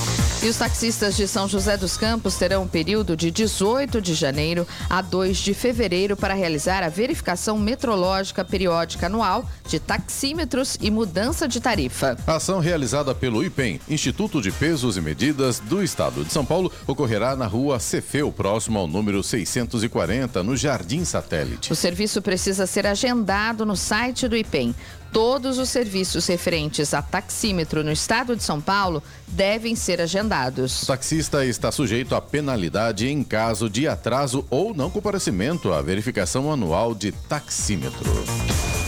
E 0.43 0.49
os 0.49 0.57
taxistas 0.57 1.15
de 1.15 1.25
São 1.25 1.47
José 1.47 1.77
dos 1.77 1.95
Campos 1.95 2.35
terão 2.35 2.63
um 2.63 2.67
período 2.67 3.15
de 3.15 3.31
18 3.31 4.01
de 4.01 4.13
janeiro 4.13 4.67
a 4.89 5.01
2 5.01 5.37
de 5.37 5.53
fevereiro 5.53 6.17
para 6.17 6.33
realizar 6.33 6.83
a 6.83 6.89
verificação 6.89 7.57
metrológica 7.57 8.43
periódica 8.43 9.05
anual 9.05 9.49
de 9.65 9.79
taxímetros 9.79 10.77
e 10.81 10.91
mudança 10.91 11.47
de 11.47 11.61
tarifa. 11.61 12.17
A 12.27 12.35
ação 12.35 12.59
realizada 12.59 13.15
pelo 13.15 13.41
IPEM, 13.41 13.79
Instituto 13.87 14.41
de 14.41 14.51
Pesos 14.51 14.97
e 14.97 15.01
Medidas 15.01 15.59
do 15.61 15.81
Estado 15.81 16.25
de 16.25 16.33
São 16.33 16.43
Paulo, 16.43 16.69
ocorrerá 16.85 17.37
na 17.37 17.47
rua 17.47 17.79
Cefeu, 17.79 18.29
próximo 18.29 18.79
ao 18.79 18.85
número 18.85 19.23
640, 19.23 20.43
no 20.43 20.57
Jardim 20.57 21.05
Satélite. 21.05 21.71
O 21.71 21.75
serviço 21.75 22.21
precisa 22.21 22.67
ser 22.67 22.85
agendado 22.85 23.65
no 23.65 23.77
site 23.77 24.27
do 24.27 24.35
IPEM 24.35 24.75
todos 25.13 25.59
os 25.59 25.69
serviços 25.69 26.25
referentes 26.25 26.93
a 26.93 27.01
taxímetro 27.01 27.83
no 27.83 27.91
estado 27.91 28.35
de 28.35 28.43
São 28.43 28.59
Paulo 28.59 29.01
devem 29.27 29.75
ser 29.75 30.01
agendados. 30.01 30.81
O 30.83 30.87
taxista 30.87 31.45
está 31.45 31.71
sujeito 31.71 32.15
a 32.15 32.21
penalidade 32.21 33.07
em 33.07 33.23
caso 33.23 33.69
de 33.69 33.87
atraso 33.87 34.45
ou 34.49 34.73
não 34.73 34.89
comparecimento 34.89 35.71
à 35.71 35.81
verificação 35.81 36.51
anual 36.51 36.95
de 36.95 37.11
taxímetro. 37.11 38.09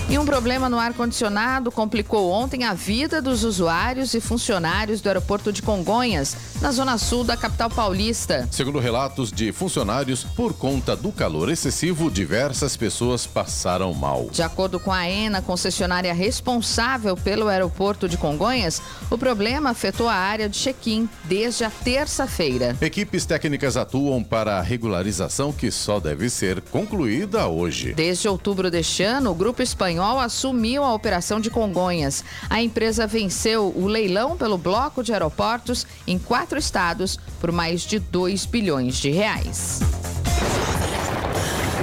E 0.08 0.20
um 0.20 0.26
problema 0.26 0.70
no 0.70 0.78
ar-condicionado 0.78 1.72
complicou 1.72 2.30
ontem 2.30 2.64
a 2.64 2.76
vida 2.76 3.20
dos 3.20 3.44
usuários 3.44 4.14
e 4.14 4.22
funcionários 4.22 5.02
do 5.02 5.08
aeroporto 5.08 5.52
de 5.52 5.64
Congonhas, 5.64 6.38
na 6.62 6.72
zona 6.72 7.00
sul 7.00 7.24
da 7.24 7.36
capital 7.36 7.72
paulista. 7.72 8.48
Segundo 8.52 8.78
relatos 8.78 9.32
de 9.32 9.52
funcionários, 9.52 10.24
por 10.24 10.54
conta 10.54 10.96
do 10.96 11.12
calor 11.12 11.50
excessivo, 11.50 12.12
diversas 12.12 12.78
pessoas 12.78 13.26
passaram 13.26 13.96
mal. 13.96 14.30
De 14.32 14.44
acordo 14.44 14.80
com 14.80 14.92
a 14.92 15.10
ENA, 15.10 15.42
concessionária 15.42 16.14
responsável 16.14 17.18
pelo 17.18 17.48
aeroporto 17.48 18.08
de 18.08 18.16
Congonhas, 18.16 18.80
o 19.10 19.18
problema 19.18 19.72
afetou 19.72 20.08
a 20.08 20.14
área 20.14 20.48
de 20.48 20.58
check-in 20.58 21.10
desde 21.24 21.64
a 21.64 21.72
terça-feira. 21.72 22.78
Equipes 22.80 23.26
técnicas 23.26 23.76
atuam 23.76 24.24
para 24.24 24.60
a 24.60 24.62
regularização 24.62 25.52
que 25.52 25.72
só 25.72 26.00
deve 26.00 26.30
ser 26.30 26.62
concluída 26.62 27.48
hoje. 27.48 27.96
Desde 27.96 28.28
outubro 28.28 28.70
deste 28.70 29.02
ano, 29.02 29.32
o 29.32 29.36
grupo 29.36 29.64
espanhol 29.64 29.95
espanhol 29.96 30.20
assumiu 30.20 30.84
a 30.84 30.94
operação 30.94 31.40
de 31.40 31.50
Congonhas. 31.50 32.24
A 32.50 32.62
empresa 32.62 33.08
venceu 33.08 33.74
o 33.76 33.88
leilão 33.88 34.36
pelo 34.36 34.58
bloco 34.58 35.02
de 35.02 35.14
aeroportos 35.14 35.88
em 36.06 36.20
quatro 36.20 36.60
estados 36.60 37.18
por 37.40 37.52
mais 37.52 37.82
de 37.82 37.98
2 37.98 38.46
bilhões 38.46 38.98
de 38.98 39.10
reais. 39.10 39.80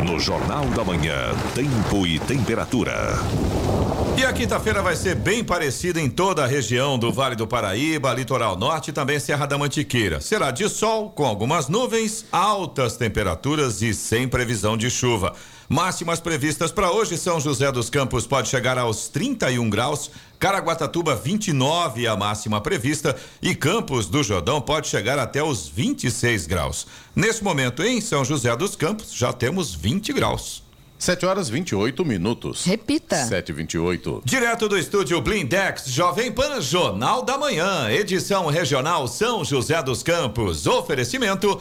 No 0.07 0.19
Jornal 0.19 0.67
da 0.67 0.85
Manhã, 0.85 1.33
tempo 1.55 2.07
e 2.07 2.19
temperatura. 2.19 3.19
E 4.19 4.25
a 4.25 4.33
quinta-feira 4.33 4.83
vai 4.83 4.95
ser 4.95 5.15
bem 5.15 5.43
parecida 5.43 5.99
em 5.99 6.11
toda 6.11 6.45
a 6.45 6.47
região 6.47 6.99
do 6.99 7.11
Vale 7.11 7.35
do 7.35 7.47
Paraíba, 7.47 8.13
Litoral 8.13 8.59
Norte 8.59 8.91
e 8.91 8.93
também 8.93 9.19
Serra 9.19 9.47
da 9.47 9.57
Mantiqueira. 9.57 10.21
Será 10.21 10.51
de 10.51 10.69
sol, 10.69 11.09
com 11.11 11.25
algumas 11.25 11.69
nuvens, 11.69 12.27
altas 12.31 12.97
temperaturas 12.97 13.81
e 13.81 13.95
sem 13.95 14.29
previsão 14.29 14.77
de 14.77 14.91
chuva. 14.91 15.35
Máximas 15.73 16.21
previstas 16.21 16.71
para 16.71 16.93
hoje, 16.93 17.17
São 17.17 17.41
José 17.41 17.73
dos 17.73 17.89
Campos 17.89 18.27
pode 18.27 18.51
chegar 18.51 18.77
aos 18.77 19.09
31 19.09 19.71
graus, 19.71 20.11
Caraguatatuba 20.39 21.15
29 21.15 22.07
a 22.07 22.15
máxima 22.15 22.61
prevista 22.61 23.17
e 23.41 23.55
Campos 23.55 24.05
do 24.05 24.23
Jordão 24.23 24.61
pode 24.61 24.87
chegar 24.89 25.19
até 25.19 25.43
os 25.43 25.67
26 25.67 26.47
graus. 26.47 26.87
Nesse 27.17 27.43
momento, 27.43 27.83
em 27.83 28.03
São 28.03 28.23
José 28.23 28.55
dos 28.55 28.77
Campos, 28.77 29.15
já 29.15 29.33
temos 29.33 29.75
20 29.75 30.13
graus. 30.13 30.63
7 31.03 31.27
horas 31.27 31.49
28 31.49 32.05
minutos. 32.05 32.65
Repita. 32.65 33.27
7 33.27 33.49
e 33.49 33.53
28 33.53 34.23
Direto 34.25 34.69
do 34.69 34.79
estúdio 34.79 35.21
Blindex, 35.21 35.87
Jovem 35.87 36.31
Pan, 36.31 36.61
Jornal 36.61 37.23
da 37.23 37.37
Manhã, 37.37 37.91
edição 37.91 38.47
regional 38.47 39.09
São 39.09 39.45
José 39.45 39.83
dos 39.83 40.01
Campos. 40.01 40.65
Oferecimento 40.65 41.61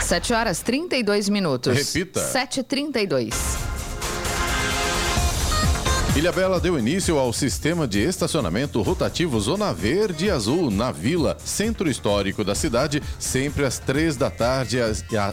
7 0.00 0.34
horas 0.34 0.62
32 0.62 1.28
minutos. 1.30 1.76
Repita. 1.76 2.20
7h32. 2.32 3.65
Ilha 6.16 6.32
Bela 6.32 6.58
deu 6.58 6.78
início 6.78 7.18
ao 7.18 7.30
sistema 7.30 7.86
de 7.86 8.00
estacionamento 8.00 8.80
rotativo 8.80 9.38
Zona 9.38 9.70
Verde 9.74 10.24
e 10.24 10.30
Azul 10.30 10.70
na 10.70 10.90
Vila, 10.90 11.36
centro 11.44 11.90
histórico 11.90 12.42
da 12.42 12.54
cidade, 12.54 13.02
sempre 13.18 13.66
às 13.66 13.78
três 13.78 14.16
da 14.16 14.30
tarde 14.30 14.78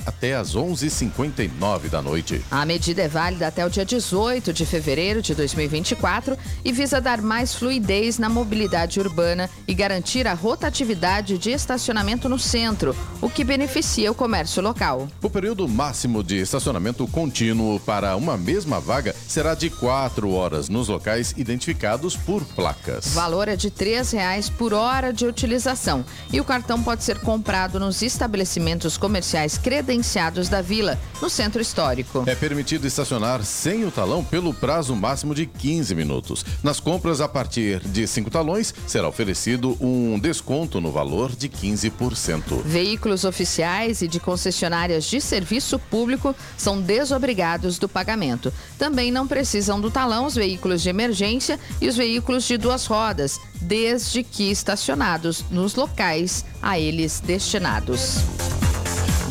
até 0.06 0.36
às 0.36 0.58
11h59 0.58 1.88
da 1.90 2.02
noite. 2.02 2.42
A 2.52 2.66
medida 2.66 3.02
é 3.02 3.08
válida 3.08 3.48
até 3.48 3.66
o 3.66 3.70
dia 3.70 3.86
18 3.86 4.52
de 4.52 4.66
fevereiro 4.66 5.22
de 5.22 5.34
2024 5.34 6.38
e 6.66 6.74
visa 6.74 7.00
dar 7.00 7.22
mais 7.22 7.56
fluidez 7.56 8.20
na 8.20 8.28
mobilidade 8.28 9.00
urbana 9.00 9.50
e 9.66 9.74
garantir 9.74 10.28
a 10.28 10.34
rotatividade 10.34 11.38
de 11.38 11.52
estacionamento 11.52 12.28
no 12.28 12.38
centro, 12.38 12.94
o 13.22 13.30
que 13.30 13.46
beneficia 13.46 14.12
o 14.12 14.16
comércio 14.16 14.62
local. 14.62 15.08
O 15.22 15.30
período 15.30 15.66
máximo 15.66 16.22
de 16.22 16.36
estacionamento 16.36 17.08
contínuo 17.08 17.80
para 17.80 18.18
uma 18.18 18.36
mesma 18.38 18.82
vaga 18.82 19.16
será 19.30 19.56
de 19.56 19.70
quatro 19.70 20.30
horas 20.32 20.73
nos 20.74 20.90
locais 20.90 21.34
identificados 21.38 22.18
por 22.18 22.44
placas. 22.44 23.06
O 23.06 23.10
valor 23.12 23.48
é 23.48 23.56
de 23.56 23.68
R$ 23.68 24.02
reais 24.12 24.50
por 24.50 24.74
hora 24.74 25.14
de 25.14 25.26
utilização 25.26 26.04
e 26.32 26.42
o 26.42 26.44
cartão 26.44 26.82
pode 26.82 27.04
ser 27.04 27.20
comprado 27.20 27.80
nos 27.80 28.02
estabelecimentos 28.02 28.98
comerciais 28.98 29.58
credenciados 29.58 30.50
da 30.50 30.62
vila, 30.62 31.00
no 31.22 31.30
centro 31.30 31.62
histórico. 31.62 32.24
É 32.26 32.34
permitido 32.34 32.88
estacionar 32.88 33.44
sem 33.44 33.86
o 33.86 33.92
talão 33.92 34.24
pelo 34.24 34.54
prazo 34.54 34.96
máximo 34.96 35.36
de 35.36 35.46
15 35.46 35.94
minutos. 35.94 36.44
Nas 36.64 36.80
compras 36.80 37.22
a 37.22 37.28
partir 37.28 37.80
de 37.82 38.08
cinco 38.08 38.32
talões 38.32 38.74
será 38.88 39.08
oferecido 39.08 39.78
um 39.80 40.18
desconto 40.20 40.82
no 40.82 40.92
valor 40.92 41.36
de 41.36 41.48
15%. 41.48 42.64
Veículos 42.66 43.24
oficiais 43.26 44.02
e 44.02 44.08
de 44.08 44.20
concessionárias 44.20 45.06
de 45.06 45.22
serviço 45.22 45.78
público 45.78 46.36
são 46.58 46.82
desobrigados 46.82 47.78
do 47.78 47.88
pagamento. 47.88 48.52
Também 48.80 49.12
não 49.12 49.28
precisam 49.28 49.80
do 49.80 49.92
talão 49.92 50.26
os 50.26 50.34
veículos 50.34 50.63
veículos 50.64 50.82
de 50.82 50.90
emergência 50.90 51.60
e 51.82 51.90
os 51.90 51.98
veículos 51.98 52.46
de 52.46 52.58
duas 52.58 52.86
rodas, 52.86 53.40
desde 53.62 54.24
que 54.24 54.50
estacionados 54.50 55.44
nos 55.52 55.76
locais 55.76 56.46
a 56.62 56.80
eles 56.80 57.20
destinados. 57.20 58.63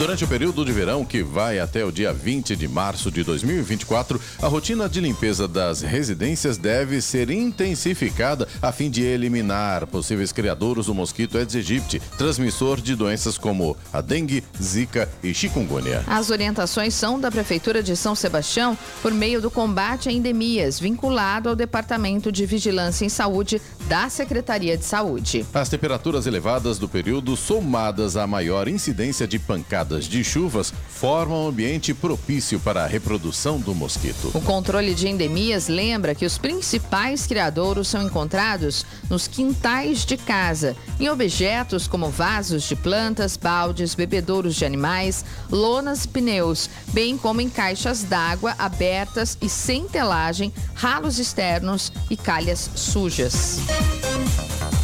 Durante 0.03 0.25
o 0.25 0.27
período 0.27 0.65
de 0.65 0.73
verão, 0.73 1.05
que 1.05 1.23
vai 1.23 1.61
até 1.61 1.85
o 1.85 1.93
dia 1.93 2.13
20 2.13 2.57
de 2.57 2.67
março 2.67 3.09
de 3.09 3.23
2024, 3.23 4.21
a 4.43 4.49
rotina 4.49 4.89
de 4.89 5.01
limpeza 5.01 5.47
das 5.47 5.81
residências 5.81 6.59
deve 6.59 7.01
ser 7.01 7.31
intensificada 7.31 8.49
a 8.61 8.73
fim 8.73 8.91
de 8.91 9.01
eliminar 9.01 9.87
possíveis 9.87 10.33
criadouros 10.33 10.87
do 10.87 10.95
mosquito 10.95 11.39
Aedes 11.39 11.55
aegypti, 11.55 12.03
transmissor 12.19 12.81
de 12.81 12.97
doenças 12.97 13.39
como 13.39 13.77
a 13.93 14.01
dengue, 14.01 14.43
zika 14.61 15.09
e 15.23 15.33
chikungunya. 15.33 16.03
As 16.09 16.31
orientações 16.31 16.95
são 16.95 17.21
da 17.21 17.31
Prefeitura 17.31 17.81
de 17.81 17.95
São 17.95 18.17
Sebastião 18.17 18.77
por 19.03 19.13
meio 19.13 19.41
do 19.41 19.53
combate 19.53 20.09
a 20.09 20.13
endemias, 20.13 20.81
vinculado 20.81 21.49
ao 21.49 21.55
Departamento 21.55 22.33
de 22.33 22.45
Vigilância 22.45 23.05
em 23.05 23.09
Saúde 23.09 23.63
da 23.87 24.09
Secretaria 24.09 24.77
de 24.77 24.85
Saúde. 24.85 25.47
As 25.55 25.69
temperaturas 25.69 26.27
elevadas 26.27 26.77
do 26.77 26.89
período, 26.89 27.37
somadas 27.37 28.17
à 28.17 28.27
maior 28.27 28.67
incidência 28.67 29.29
de 29.29 29.39
pancadas 29.39 29.92
de 30.01 30.25
chuvas 30.25 30.73
formam 30.89 31.45
um 31.45 31.49
ambiente 31.49 31.93
propício 31.93 32.59
para 32.61 32.85
a 32.85 32.87
reprodução 32.87 33.59
do 33.59 33.75
mosquito. 33.75 34.31
O 34.35 34.41
controle 34.41 34.95
de 34.95 35.09
endemias 35.09 35.69
lembra 35.69 36.15
que 36.15 36.25
os 36.25 36.39
principais 36.39 37.27
criadouros 37.27 37.89
são 37.89 38.03
encontrados 38.03 38.87
nos 39.11 39.27
quintais 39.27 40.05
de 40.05 40.17
casa, 40.17 40.77
em 40.99 41.09
objetos 41.09 41.87
como 41.87 42.09
vasos 42.09 42.63
de 42.65 42.77
plantas, 42.77 43.37
baldes, 43.37 43.95
bebedouros 43.95 44.55
de 44.55 44.65
animais, 44.65 45.25
lonas 45.51 46.05
e 46.05 46.09
pneus, 46.09 46.71
bem 46.93 47.19
como 47.19 47.41
em 47.41 47.49
caixas 47.49 48.03
d'água 48.03 48.55
abertas 48.59 49.37
e 49.41 49.49
sem 49.49 49.87
telagem, 49.87 50.53
ralos 50.75 51.19
externos 51.19 51.93
e 52.11 52.17
calhas 52.17 52.71
sujas. 52.75 53.59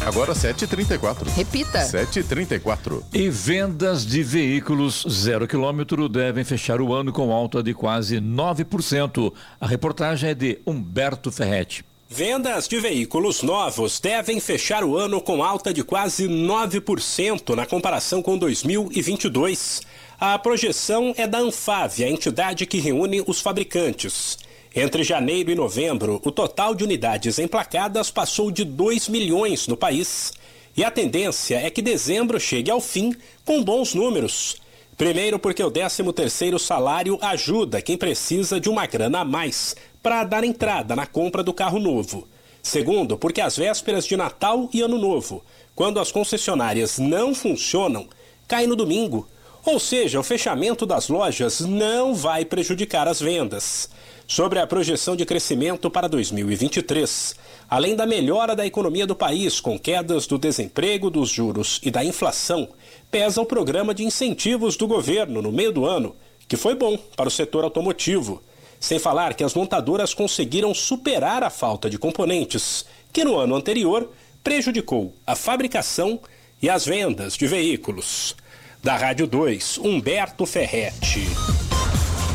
Agora 0.05 0.33
7h34. 0.33 1.27
Repita. 1.35 1.79
7h34. 1.79 3.03
E 3.13 3.29
vendas 3.29 4.05
de 4.05 4.23
veículos 4.23 4.98
zero 5.07 5.47
quilômetro 5.47 6.09
devem 6.09 6.43
fechar 6.43 6.81
o 6.81 6.93
ano 6.93 7.11
com 7.11 7.31
alta 7.31 7.61
de 7.61 7.73
quase 7.73 8.19
9%. 8.19 9.33
A 9.59 9.67
reportagem 9.67 10.31
é 10.31 10.33
de 10.33 10.59
Humberto 10.65 11.31
Ferretti. 11.31 11.85
Vendas 12.11 12.67
de 12.67 12.79
veículos 12.79 13.43
novos 13.43 13.99
devem 13.99 14.39
fechar 14.39 14.83
o 14.83 14.97
ano 14.97 15.21
com 15.21 15.43
alta 15.43 15.71
de 15.71 15.83
quase 15.83 16.27
9% 16.27 17.55
na 17.55 17.67
comparação 17.67 18.21
com 18.21 18.35
2022. 18.35 19.81
A 20.19 20.39
projeção 20.39 21.13
é 21.15 21.27
da 21.27 21.37
Anfave, 21.37 22.03
a 22.03 22.09
entidade 22.09 22.65
que 22.65 22.79
reúne 22.79 23.23
os 23.27 23.39
fabricantes. 23.39 24.39
Entre 24.75 25.03
janeiro 25.03 25.51
e 25.51 25.55
novembro, 25.55 26.19
o 26.25 26.31
total 26.31 26.73
de 26.73 26.83
unidades 26.83 27.37
emplacadas 27.37 28.09
passou 28.09 28.49
de 28.49 28.63
2 28.63 29.07
milhões 29.07 29.67
no 29.67 29.77
país. 29.77 30.33
E 30.75 30.83
a 30.83 30.89
tendência 30.89 31.57
é 31.57 31.69
que 31.69 31.81
dezembro 31.81 32.39
chegue 32.39 32.71
ao 32.71 32.81
fim 32.81 33.13
com 33.45 33.63
bons 33.63 33.93
números. 33.93 34.57
Primeiro, 34.99 35.39
porque 35.39 35.63
o 35.63 35.71
13º 35.71 36.59
salário 36.59 37.17
ajuda 37.21 37.81
quem 37.81 37.95
precisa 37.95 38.59
de 38.59 38.67
uma 38.67 38.85
grana 38.85 39.21
a 39.21 39.23
mais 39.23 39.73
para 40.03 40.25
dar 40.25 40.43
entrada 40.43 40.93
na 40.93 41.07
compra 41.07 41.41
do 41.41 41.53
carro 41.53 41.79
novo. 41.79 42.27
Segundo, 42.61 43.17
porque 43.17 43.39
às 43.39 43.55
vésperas 43.55 44.05
de 44.05 44.17
Natal 44.17 44.69
e 44.73 44.81
Ano 44.81 44.97
Novo, 44.97 45.41
quando 45.73 46.01
as 46.01 46.11
concessionárias 46.11 46.99
não 46.99 47.33
funcionam, 47.33 48.09
cai 48.45 48.67
no 48.67 48.75
domingo. 48.75 49.25
Ou 49.63 49.79
seja, 49.79 50.19
o 50.19 50.23
fechamento 50.23 50.85
das 50.85 51.07
lojas 51.07 51.61
não 51.61 52.13
vai 52.13 52.43
prejudicar 52.43 53.07
as 53.07 53.21
vendas 53.21 53.89
sobre 54.29 54.59
a 54.59 54.67
projeção 54.67 55.15
de 55.15 55.25
crescimento 55.25 55.89
para 55.89 56.07
2023. 56.07 57.35
Além 57.67 57.95
da 57.95 58.05
melhora 58.05 58.55
da 58.55 58.65
economia 58.65 59.07
do 59.07 59.15
país, 59.15 59.59
com 59.59 59.77
quedas 59.77 60.27
do 60.27 60.37
desemprego, 60.37 61.09
dos 61.09 61.29
juros 61.29 61.79
e 61.83 61.89
da 61.89 62.03
inflação, 62.03 62.69
pesa 63.11 63.41
o 63.41 63.45
programa 63.45 63.93
de 63.93 64.03
incentivos 64.03 64.75
do 64.75 64.87
governo 64.87 65.41
no 65.41 65.51
meio 65.51 65.71
do 65.71 65.85
ano, 65.85 66.15
que 66.47 66.57
foi 66.57 66.75
bom 66.75 66.97
para 67.15 67.27
o 67.27 67.31
setor 67.31 67.63
automotivo. 67.63 68.41
Sem 68.79 68.97
falar 68.97 69.33
que 69.33 69.43
as 69.43 69.53
montadoras 69.53 70.13
conseguiram 70.13 70.73
superar 70.73 71.43
a 71.43 71.49
falta 71.49 71.89
de 71.89 71.97
componentes, 71.97 72.85
que 73.11 73.23
no 73.23 73.37
ano 73.37 73.55
anterior 73.55 74.09
prejudicou 74.43 75.13
a 75.27 75.35
fabricação 75.35 76.19
e 76.61 76.69
as 76.69 76.85
vendas 76.85 77.35
de 77.35 77.45
veículos. 77.45 78.35
Da 78.81 78.95
Rádio 78.95 79.27
2, 79.27 79.79
Humberto 79.79 80.45
Ferretti. 80.45 81.27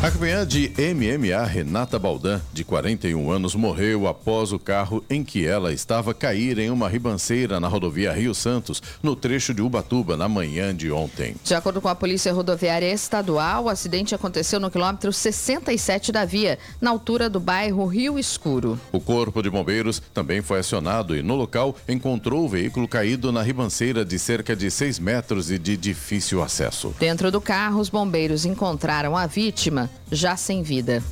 A 0.03 0.11
campeã 0.11 0.47
de 0.47 0.71
MMA, 0.77 1.43
Renata 1.47 1.99
Baldan, 1.99 2.39
de 2.53 2.63
41 2.63 3.31
anos, 3.31 3.55
morreu 3.55 4.07
após 4.07 4.53
o 4.53 4.59
carro 4.59 5.03
em 5.09 5.25
que 5.25 5.47
ela 5.47 5.73
estava 5.73 6.13
cair 6.13 6.59
em 6.59 6.69
uma 6.69 6.91
ribanceira 6.91 7.59
na 7.59 7.69
rodovia 7.69 8.13
Rio 8.13 8.35
Santos, 8.35 8.83
no 9.03 9.17
trecho 9.17 9.55
de 9.55 9.63
Ubatuba, 9.63 10.15
na 10.15 10.29
manhã 10.29 10.75
de 10.75 10.93
ontem. 10.93 11.35
De 11.43 11.55
acordo 11.55 11.81
com 11.81 11.89
a 11.89 11.95
Polícia 11.95 12.35
Rodoviária 12.35 12.93
Estadual, 12.93 13.65
o 13.65 13.69
acidente 13.71 14.15
aconteceu 14.15 14.61
no 14.61 14.71
quilômetro 14.71 15.11
67 15.11 16.13
da 16.13 16.27
via, 16.27 16.59
na 16.83 16.91
altura 16.91 17.31
do 17.31 17.41
bairro 17.41 17.87
Rio 17.87 18.19
Escuro. 18.19 18.79
O 18.93 19.01
Corpo 19.01 19.43
de 19.43 19.49
Bombeiros 19.49 20.03
também 20.13 20.43
foi 20.43 20.59
acionado 20.59 21.17
e, 21.17 21.23
no 21.23 21.35
local, 21.35 21.75
encontrou 21.89 22.45
o 22.45 22.49
veículo 22.49 22.87
caído 22.87 23.33
na 23.33 23.43
ribanceira 23.43 24.05
de 24.05 24.19
cerca 24.19 24.55
de 24.55 24.71
6 24.71 24.99
metros 24.99 25.51
e 25.51 25.59
de 25.59 25.79
difícil 25.79 26.43
acesso. 26.43 26.95
Dentro 27.01 27.31
do 27.31 27.41
carro, 27.41 27.81
os 27.81 27.89
bombeiros 27.89 28.45
encontraram 28.45 29.17
a 29.17 29.27
vítima 29.27 29.84
já 30.11 30.37
sem 30.37 30.63
vida. 30.63 31.03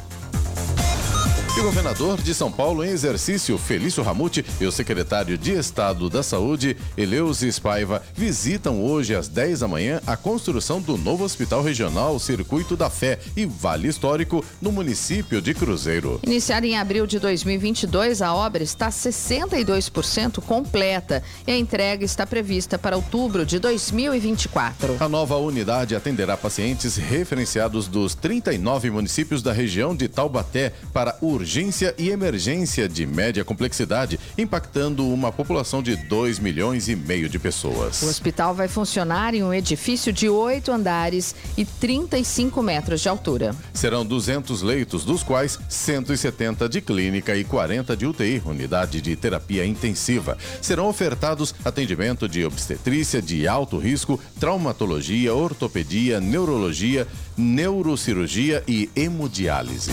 E 1.54 1.60
o 1.60 1.64
governador 1.64 2.18
de 2.22 2.32
São 2.34 2.50
Paulo 2.50 2.82
em 2.82 2.88
exercício, 2.88 3.58
Felício 3.58 4.02
Ramute, 4.02 4.42
e 4.58 4.64
o 4.64 4.72
secretário 4.72 5.36
de 5.36 5.52
Estado 5.52 6.08
da 6.08 6.22
Saúde, 6.22 6.74
Eleusis 6.96 7.58
Paiva, 7.58 8.02
visitam 8.14 8.82
hoje 8.82 9.14
às 9.14 9.28
10 9.28 9.60
da 9.60 9.68
manhã 9.68 10.00
a 10.06 10.16
construção 10.16 10.80
do 10.80 10.96
novo 10.96 11.24
Hospital 11.24 11.62
Regional 11.62 12.18
Circuito 12.18 12.74
da 12.74 12.88
Fé 12.88 13.18
e 13.36 13.44
Vale 13.44 13.86
Histórico 13.86 14.42
no 14.62 14.72
município 14.72 15.42
de 15.42 15.52
Cruzeiro. 15.52 16.18
Iniciada 16.22 16.66
em 16.66 16.78
abril 16.78 17.06
de 17.06 17.18
2022, 17.18 18.22
a 18.22 18.34
obra 18.34 18.62
está 18.62 18.88
62% 18.88 20.40
completa 20.40 21.22
e 21.46 21.52
a 21.52 21.58
entrega 21.58 22.02
está 22.02 22.26
prevista 22.26 22.78
para 22.78 22.96
outubro 22.96 23.44
de 23.44 23.58
2024. 23.58 24.96
A 24.98 25.08
nova 25.08 25.36
unidade 25.36 25.94
atenderá 25.94 26.34
pacientes 26.34 26.96
referenciados 26.96 27.88
dos 27.88 28.14
39 28.14 28.90
municípios 28.90 29.42
da 29.42 29.52
região 29.52 29.94
de 29.94 30.08
Taubaté 30.08 30.72
para 30.94 31.14
urgência 31.20 31.41
urgência 31.42 31.92
e 31.98 32.08
emergência 32.08 32.88
de 32.88 33.04
média 33.04 33.44
complexidade, 33.44 34.18
impactando 34.38 35.06
uma 35.08 35.32
população 35.32 35.82
de 35.82 35.96
2 35.96 36.38
milhões 36.38 36.88
e 36.88 36.94
meio 36.94 37.28
de 37.28 37.36
pessoas. 37.36 38.00
O 38.00 38.06
hospital 38.06 38.54
vai 38.54 38.68
funcionar 38.68 39.34
em 39.34 39.42
um 39.42 39.52
edifício 39.52 40.12
de 40.12 40.28
oito 40.28 40.70
andares 40.70 41.34
e 41.56 41.64
35 41.64 42.62
metros 42.62 43.00
de 43.00 43.08
altura. 43.08 43.56
Serão 43.74 44.06
200 44.06 44.62
leitos, 44.62 45.04
dos 45.04 45.24
quais 45.24 45.58
170 45.68 46.68
de 46.68 46.80
clínica 46.80 47.34
e 47.34 47.42
40 47.42 47.96
de 47.96 48.06
UTI, 48.06 48.40
unidade 48.46 49.00
de 49.00 49.16
terapia 49.16 49.66
intensiva. 49.66 50.38
Serão 50.60 50.86
ofertados 50.86 51.52
atendimento 51.64 52.28
de 52.28 52.44
obstetrícia 52.44 53.20
de 53.20 53.48
alto 53.48 53.78
risco, 53.78 54.18
traumatologia, 54.38 55.34
ortopedia, 55.34 56.20
neurologia, 56.20 57.08
neurocirurgia 57.36 58.62
e 58.68 58.88
hemodiálise. 58.94 59.90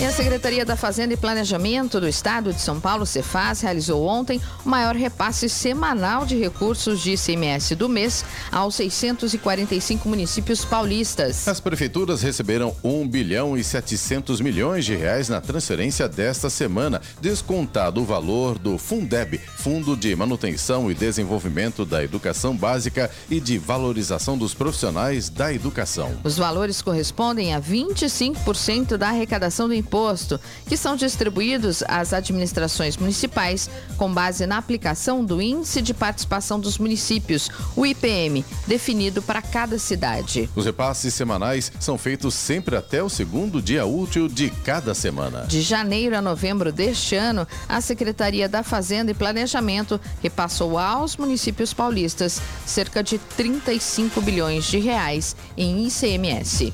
E 0.00 0.04
a 0.04 0.10
Secretaria 0.10 0.64
da 0.64 0.76
Fazenda 0.76 1.14
e 1.14 1.16
Planejamento 1.16 2.00
do 2.00 2.08
Estado 2.08 2.52
de 2.52 2.60
São 2.60 2.80
Paulo, 2.80 3.06
Cefaz, 3.06 3.60
realizou 3.60 4.04
ontem 4.04 4.40
o 4.64 4.68
maior 4.68 4.96
repasse 4.96 5.48
semanal 5.48 6.26
de 6.26 6.36
recursos 6.36 7.00
de 7.00 7.12
ICMS 7.12 7.76
do 7.76 7.88
mês 7.88 8.24
aos 8.50 8.74
645 8.74 10.08
municípios 10.08 10.64
paulistas. 10.64 11.46
As 11.46 11.60
prefeituras 11.60 12.22
receberam 12.22 12.74
1 12.82 13.08
bilhão 13.08 13.56
e 13.56 13.62
700 13.62 14.40
milhões 14.40 14.84
de 14.84 14.96
reais 14.96 15.28
na 15.28 15.40
transferência 15.40 16.08
desta 16.08 16.50
semana, 16.50 17.00
descontado 17.20 18.00
o 18.00 18.04
valor 18.04 18.58
do 18.58 18.76
Fundeb, 18.76 19.38
Fundo 19.38 19.96
de 19.96 20.14
Manutenção 20.16 20.90
e 20.90 20.94
Desenvolvimento 20.94 21.84
da 21.84 22.02
Educação 22.02 22.56
Básica 22.56 23.10
e 23.30 23.38
de 23.38 23.58
Valorização 23.58 24.36
dos 24.36 24.54
Profissionais 24.54 25.28
da 25.28 25.52
Educação. 25.52 26.16
Os 26.24 26.36
valores 26.36 26.82
correspondem 26.82 27.54
a 27.54 27.60
25% 27.60 28.96
da 28.96 29.10
arrecadação 29.10 29.68
do 29.68 29.73
imposto, 29.74 30.40
que 30.66 30.76
são 30.76 30.96
distribuídos 30.96 31.82
às 31.86 32.12
administrações 32.12 32.96
municipais 32.96 33.68
com 33.96 34.12
base 34.12 34.46
na 34.46 34.58
aplicação 34.58 35.24
do 35.24 35.40
Índice 35.40 35.82
de 35.82 35.92
Participação 35.92 36.58
dos 36.58 36.78
Municípios, 36.78 37.50
o 37.76 37.84
IPM, 37.84 38.44
definido 38.66 39.22
para 39.22 39.42
cada 39.42 39.78
cidade. 39.78 40.48
Os 40.54 40.64
repasses 40.64 41.14
semanais 41.14 41.72
são 41.80 41.98
feitos 41.98 42.34
sempre 42.34 42.76
até 42.76 43.02
o 43.02 43.08
segundo 43.08 43.60
dia 43.60 43.84
útil 43.84 44.28
de 44.28 44.50
cada 44.50 44.94
semana. 44.94 45.46
De 45.46 45.60
janeiro 45.60 46.16
a 46.16 46.22
novembro 46.22 46.72
deste 46.72 47.14
ano, 47.14 47.46
a 47.68 47.80
Secretaria 47.80 48.48
da 48.48 48.62
Fazenda 48.62 49.10
e 49.10 49.14
Planejamento 49.14 50.00
repassou 50.22 50.78
aos 50.78 51.16
municípios 51.16 51.72
paulistas 51.72 52.40
cerca 52.66 53.02
de 53.02 53.18
35 53.18 54.20
bilhões 54.20 54.64
de 54.64 54.78
reais 54.78 55.36
em 55.56 55.86
ICMS. 55.86 56.72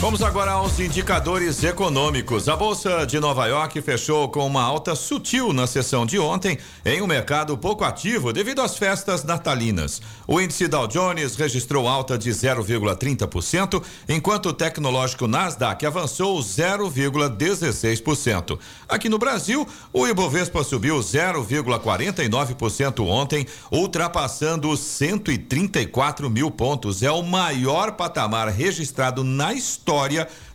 Vamos 0.00 0.22
agora 0.22 0.52
aos 0.52 0.78
indicadores 0.78 1.64
econômicos. 1.64 2.48
A 2.48 2.54
Bolsa 2.54 3.04
de 3.04 3.18
Nova 3.18 3.48
York 3.48 3.82
fechou 3.82 4.28
com 4.28 4.46
uma 4.46 4.62
alta 4.62 4.94
sutil 4.94 5.52
na 5.52 5.66
sessão 5.66 6.06
de 6.06 6.20
ontem, 6.20 6.56
em 6.84 7.02
um 7.02 7.06
mercado 7.06 7.58
pouco 7.58 7.82
ativo 7.82 8.32
devido 8.32 8.62
às 8.62 8.78
festas 8.78 9.24
natalinas. 9.24 10.00
O 10.24 10.40
índice 10.40 10.68
Dow 10.68 10.86
Jones 10.86 11.34
registrou 11.34 11.88
alta 11.88 12.16
de 12.16 12.30
0,30%, 12.30 13.82
enquanto 14.08 14.50
o 14.50 14.52
tecnológico 14.52 15.26
Nasdaq 15.26 15.84
avançou 15.84 16.38
0,16%. 16.38 18.56
Aqui 18.88 19.08
no 19.08 19.18
Brasil, 19.18 19.66
o 19.92 20.06
Ibovespa 20.06 20.62
subiu 20.62 21.00
0,49% 21.00 23.04
ontem, 23.04 23.44
ultrapassando 23.70 24.70
os 24.70 24.78
134 24.78 26.30
mil 26.30 26.52
pontos. 26.52 27.02
É 27.02 27.10
o 27.10 27.20
maior 27.20 27.96
patamar 27.96 28.46
registrado 28.46 29.24
na 29.24 29.52
história 29.52 29.87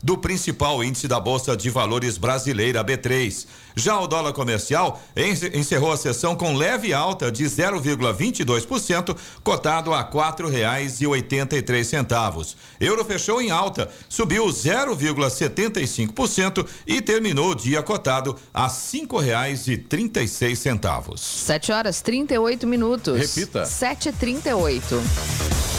do 0.02 0.17
principal 0.17 0.84
índice 0.84 1.08
da 1.08 1.19
Bolsa 1.19 1.58
de 1.58 1.69
Valores 1.69 2.17
brasileira, 2.17 2.84
B3. 2.84 3.48
Já 3.75 3.99
o 3.99 4.07
dólar 4.07 4.33
comercial 4.33 5.01
encerrou 5.53 5.91
a 5.91 5.97
sessão 5.97 6.36
com 6.36 6.55
leve 6.55 6.93
alta 6.93 7.31
de 7.31 7.43
0,22%, 7.43 9.15
cotado 9.43 9.93
a 9.93 10.03
quatro 10.03 10.47
reais 10.47 11.01
e 11.01 11.07
oitenta 11.07 11.55
e 11.55 11.62
três 11.62 11.88
centavos. 11.88 12.55
Euro 12.79 13.03
fechou 13.03 13.41
em 13.41 13.51
alta, 13.51 13.89
subiu 14.07 14.45
0,75% 14.45 16.65
e 16.86 17.01
terminou 17.01 17.51
o 17.51 17.55
dia 17.55 17.81
cotado 17.81 18.36
a 18.53 18.69
cinco 18.69 19.17
reais 19.17 19.67
e 19.67 19.77
trinta 19.77 20.21
e 20.21 20.27
seis 20.27 20.59
centavos. 20.59 21.21
Sete 21.21 21.71
horas 21.71 22.01
trinta 22.01 22.33
e 22.33 22.38
oito 22.38 22.67
minutos. 22.67 23.17
Repita. 23.17 23.65
Sete 23.65 24.12
trinta 24.12 24.49
e 24.49 24.53
oito. 24.53 25.01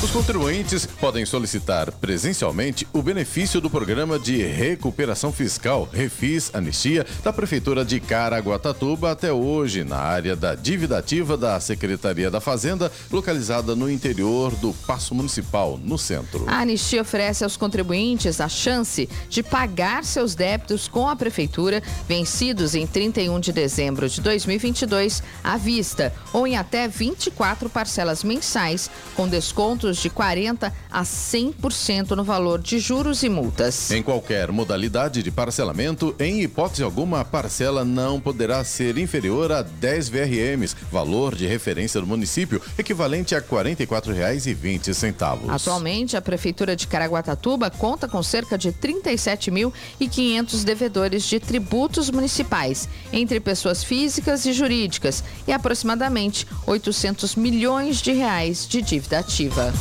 Os 0.03 0.11
contribuintes 0.11 0.85
podem 0.85 1.25
solicitar 1.25 1.91
presencialmente 1.93 2.87
o 2.93 3.01
benefício 3.01 3.59
do 3.59 3.71
programa 3.71 4.19
de 4.19 4.37
recuperação 4.37 5.33
fiscal 5.33 5.89
Refis 5.91 6.51
Anistia 6.53 7.07
da 7.23 7.33
Prefeitura 7.33 7.84
de 7.85 8.01
Caraguatatuba 8.01 9.11
até 9.11 9.33
hoje 9.33 9.85
na 9.85 9.99
área 9.99 10.35
da 10.35 10.55
dívida 10.55 10.99
ativa 10.99 11.37
da 11.37 11.61
Secretaria 11.61 12.31
da 12.31 12.41
Fazenda, 12.41 12.91
localizada 13.11 13.77
no 13.77 13.91
interior 13.91 14.55
do 14.57 14.73
Paço 14.73 15.15
Municipal, 15.15 15.79
no 15.83 15.99
centro. 15.99 16.45
A 16.49 16.61
anistia 16.61 17.03
oferece 17.03 17.45
aos 17.45 17.57
contribuintes 17.57 18.41
a 18.41 18.49
chance 18.49 19.09
de 19.29 19.43
pagar 19.43 20.05
seus 20.05 20.35
débitos 20.35 20.89
com 20.89 21.09
a 21.09 21.15
Prefeitura 21.15 21.83
vencidos 22.09 22.75
em 22.75 22.87
31 22.87 23.39
de 23.41 23.53
dezembro 23.53 24.09
de 24.09 24.21
2022 24.21 25.23
à 25.43 25.57
vista 25.57 26.13
ou 26.33 26.47
em 26.47 26.57
até 26.57 26.89
24 26.89 27.69
parcelas 27.69 28.25
mensais, 28.25 28.91
com 29.15 29.29
descontos 29.29 29.99
de 29.99 30.09
40% 30.09 30.73
a 30.91 31.03
100% 31.03 32.11
no 32.11 32.23
valor 32.23 32.61
de 32.61 32.79
juros 32.79 33.23
e 33.23 33.29
multas. 33.29 33.91
Em 33.91 34.03
qualquer 34.03 34.53
modalidade 34.53 35.23
de 35.23 35.31
parcelamento, 35.31 36.15
em 36.21 36.43
hipótese 36.43 36.83
alguma, 36.83 37.21
a 37.21 37.25
parcela 37.25 37.74
não 37.83 38.21
poderá 38.21 38.63
ser 38.63 38.99
inferior 38.99 39.51
a 39.51 39.63
10 39.63 40.11
VRMs, 40.11 40.77
valor 40.93 41.35
de 41.35 41.47
referência 41.47 41.99
do 41.99 42.07
município, 42.07 42.61
equivalente 42.77 43.35
a 43.35 43.39
R$ 43.39 43.47
44,20. 43.51 45.49
Atualmente, 45.49 46.15
a 46.15 46.21
Prefeitura 46.21 46.77
de 46.77 46.87
Caraguatatuba 46.87 47.71
conta 47.71 48.07
com 48.07 48.23
cerca 48.23 48.59
de 48.59 48.71
37.500 48.71 50.63
devedores 50.63 51.25
de 51.25 51.41
tributos 51.41 52.11
municipais, 52.11 52.87
entre 53.11 53.41
pessoas 53.41 53.83
físicas 53.83 54.45
e 54.45 54.53
jurídicas, 54.53 55.25
e 55.47 55.53
aproximadamente 55.53 56.47
800 56.67 57.37
milhões 57.37 58.03
de 58.03 58.13
reais 58.13 58.69
de 58.69 58.83
dívida 58.83 59.21
ativa. 59.21 59.73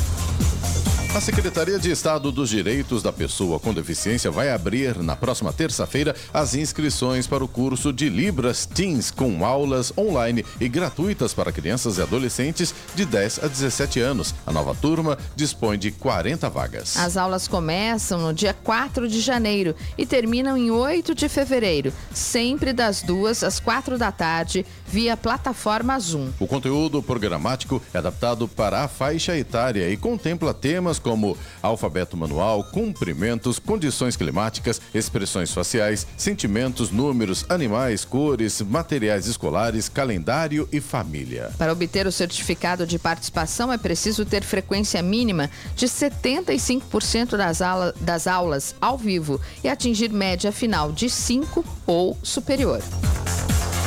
A 1.14 1.20
Secretaria 1.20 1.78
de 1.78 1.92
Estado 1.92 2.32
dos 2.32 2.50
Direitos 2.50 3.00
da 3.00 3.12
Pessoa 3.12 3.60
com 3.60 3.72
Deficiência 3.72 4.32
vai 4.32 4.50
abrir 4.50 4.98
na 4.98 5.14
próxima 5.14 5.52
terça-feira 5.52 6.12
as 6.32 6.56
inscrições 6.56 7.24
para 7.24 7.44
o 7.44 7.46
curso 7.46 7.92
de 7.92 8.08
Libras 8.08 8.66
Teens 8.66 9.12
com 9.12 9.46
aulas 9.46 9.96
online 9.96 10.44
e 10.60 10.68
gratuitas 10.68 11.32
para 11.32 11.52
crianças 11.52 11.98
e 11.98 12.02
adolescentes 12.02 12.74
de 12.96 13.04
10 13.04 13.44
a 13.44 13.46
17 13.46 14.00
anos. 14.00 14.34
A 14.44 14.50
nova 14.50 14.74
turma 14.74 15.16
dispõe 15.36 15.78
de 15.78 15.92
40 15.92 16.50
vagas. 16.50 16.96
As 16.96 17.16
aulas 17.16 17.46
começam 17.46 18.20
no 18.20 18.34
dia 18.34 18.52
4 18.52 19.08
de 19.08 19.20
janeiro 19.20 19.76
e 19.96 20.04
terminam 20.04 20.58
em 20.58 20.72
8 20.72 21.14
de 21.14 21.28
fevereiro, 21.28 21.92
sempre 22.12 22.72
das 22.72 23.02
2 23.02 23.44
às 23.44 23.60
4 23.60 23.96
da 23.96 24.10
tarde, 24.10 24.66
via 24.88 25.16
plataforma 25.16 25.96
Zoom. 26.00 26.30
O 26.40 26.48
conteúdo 26.48 27.00
programático 27.00 27.80
é 27.94 27.98
adaptado 27.98 28.48
para 28.48 28.82
a 28.82 28.88
faixa 28.88 29.38
etária 29.38 29.88
e 29.88 29.96
contempla 29.96 30.52
temas 30.52 31.03
como 31.04 31.36
alfabeto 31.62 32.16
manual, 32.16 32.64
cumprimentos, 32.64 33.58
condições 33.58 34.16
climáticas, 34.16 34.80
expressões 34.94 35.52
faciais, 35.52 36.06
sentimentos, 36.16 36.90
números, 36.90 37.44
animais, 37.50 38.04
cores, 38.04 38.62
materiais 38.62 39.26
escolares, 39.26 39.88
calendário 39.88 40.66
e 40.72 40.80
família. 40.80 41.50
Para 41.58 41.72
obter 41.72 42.06
o 42.06 42.12
certificado 42.12 42.86
de 42.86 42.98
participação 42.98 43.70
é 43.70 43.76
preciso 43.76 44.24
ter 44.24 44.42
frequência 44.42 45.02
mínima 45.02 45.50
de 45.76 45.86
75% 45.86 47.36
das, 47.36 47.60
aula, 47.60 47.94
das 48.00 48.26
aulas 48.26 48.74
ao 48.80 48.96
vivo 48.96 49.38
e 49.62 49.68
atingir 49.68 50.10
média 50.10 50.50
final 50.50 50.90
de 50.90 51.10
5 51.10 51.62
ou 51.86 52.16
superior. 52.22 52.82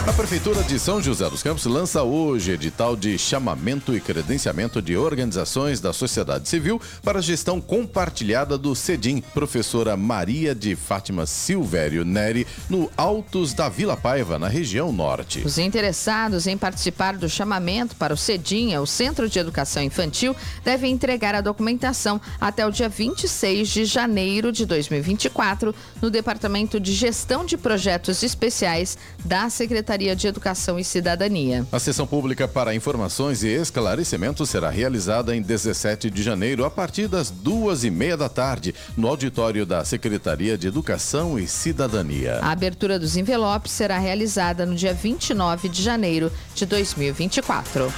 A 0.07 0.13
Prefeitura 0.13 0.63
de 0.63 0.79
São 0.79 1.01
José 1.01 1.29
dos 1.29 1.43
Campos 1.43 1.65
lança 1.65 2.01
hoje 2.01 2.53
edital 2.53 2.95
de 2.95 3.17
chamamento 3.17 3.93
e 3.93 3.99
credenciamento 3.99 4.81
de 4.81 4.95
organizações 4.95 5.81
da 5.81 5.91
sociedade 5.91 6.47
civil 6.47 6.81
para 7.03 7.19
a 7.19 7.21
gestão 7.21 7.59
compartilhada 7.59 8.57
do 8.57 8.73
CEDIM, 8.73 9.19
professora 9.33 9.97
Maria 9.97 10.55
de 10.55 10.77
Fátima 10.77 11.25
Silvério 11.25 12.05
Neri, 12.05 12.47
no 12.69 12.89
Altos 12.95 13.53
da 13.53 13.67
Vila 13.67 13.97
Paiva, 13.97 14.39
na 14.39 14.47
região 14.47 14.93
norte. 14.93 15.41
Os 15.45 15.57
interessados 15.57 16.47
em 16.47 16.57
participar 16.57 17.17
do 17.17 17.27
chamamento 17.27 17.93
para 17.97 18.13
o 18.13 18.17
CEDIM, 18.17 18.77
o 18.77 18.85
Centro 18.85 19.27
de 19.27 19.37
Educação 19.37 19.83
Infantil, 19.83 20.33
devem 20.63 20.93
entregar 20.93 21.35
a 21.35 21.41
documentação 21.41 22.21
até 22.39 22.65
o 22.65 22.71
dia 22.71 22.87
26 22.87 23.67
de 23.67 23.83
janeiro 23.83 24.53
de 24.53 24.65
2024 24.65 25.75
no 26.01 26.09
Departamento 26.09 26.79
de 26.79 26.93
Gestão 26.93 27.45
de 27.45 27.57
Projetos 27.57 28.23
Especiais 28.23 28.97
da 29.25 29.49
Secretaria 29.49 29.96
Secretaria 29.97 30.15
de 30.15 30.27
Educação 30.27 30.77
e 30.77 30.83
Cidadania. 30.83 31.65
A 31.71 31.79
sessão 31.79 32.05
pública 32.05 32.47
para 32.47 32.75
informações 32.75 33.41
e 33.41 33.47
esclarecimentos 33.47 34.47
será 34.47 34.69
realizada 34.69 35.36
em 35.36 35.41
17 35.41 36.12
de 36.12 36.21
janeiro, 36.21 36.63
a 36.63 36.69
partir 36.69 37.07
das 37.07 37.31
duas 37.31 37.83
e 37.83 37.89
meia 37.89 38.15
da 38.15 38.29
tarde, 38.29 38.75
no 38.95 39.07
auditório 39.07 39.65
da 39.65 39.83
Secretaria 39.83 40.55
de 40.55 40.67
Educação 40.67 41.39
e 41.39 41.47
Cidadania. 41.47 42.39
A 42.43 42.51
abertura 42.51 42.99
dos 42.99 43.17
envelopes 43.17 43.71
será 43.71 43.97
realizada 43.97 44.67
no 44.67 44.75
dia 44.75 44.93
29 44.93 45.67
de 45.67 45.81
janeiro 45.81 46.31
de 46.53 46.65
2024. 46.67 47.91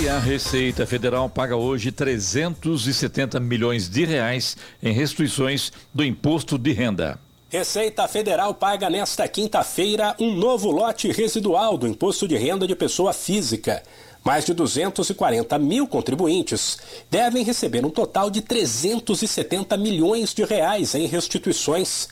E 0.00 0.08
a 0.08 0.18
Receita 0.18 0.86
Federal 0.86 1.30
paga 1.30 1.56
hoje 1.56 1.90
370 1.90 3.40
milhões 3.40 3.88
de 3.88 4.04
reais 4.04 4.56
em 4.82 4.92
restituições 4.92 5.72
do 5.94 6.04
imposto 6.04 6.58
de 6.58 6.72
renda. 6.72 7.18
Receita 7.56 8.06
Federal 8.06 8.52
paga 8.52 8.90
nesta 8.90 9.26
quinta-feira 9.26 10.14
um 10.20 10.34
novo 10.34 10.70
lote 10.70 11.10
residual 11.10 11.78
do 11.78 11.88
Imposto 11.88 12.28
de 12.28 12.36
Renda 12.36 12.66
de 12.66 12.76
Pessoa 12.76 13.14
Física. 13.14 13.82
Mais 14.22 14.44
de 14.44 14.52
240 14.52 15.58
mil 15.58 15.88
contribuintes 15.88 16.76
devem 17.10 17.42
receber 17.42 17.82
um 17.86 17.88
total 17.88 18.28
de 18.28 18.42
370 18.42 19.74
milhões 19.78 20.34
de 20.34 20.44
reais 20.44 20.94
em 20.94 21.06
restituições. 21.06 22.08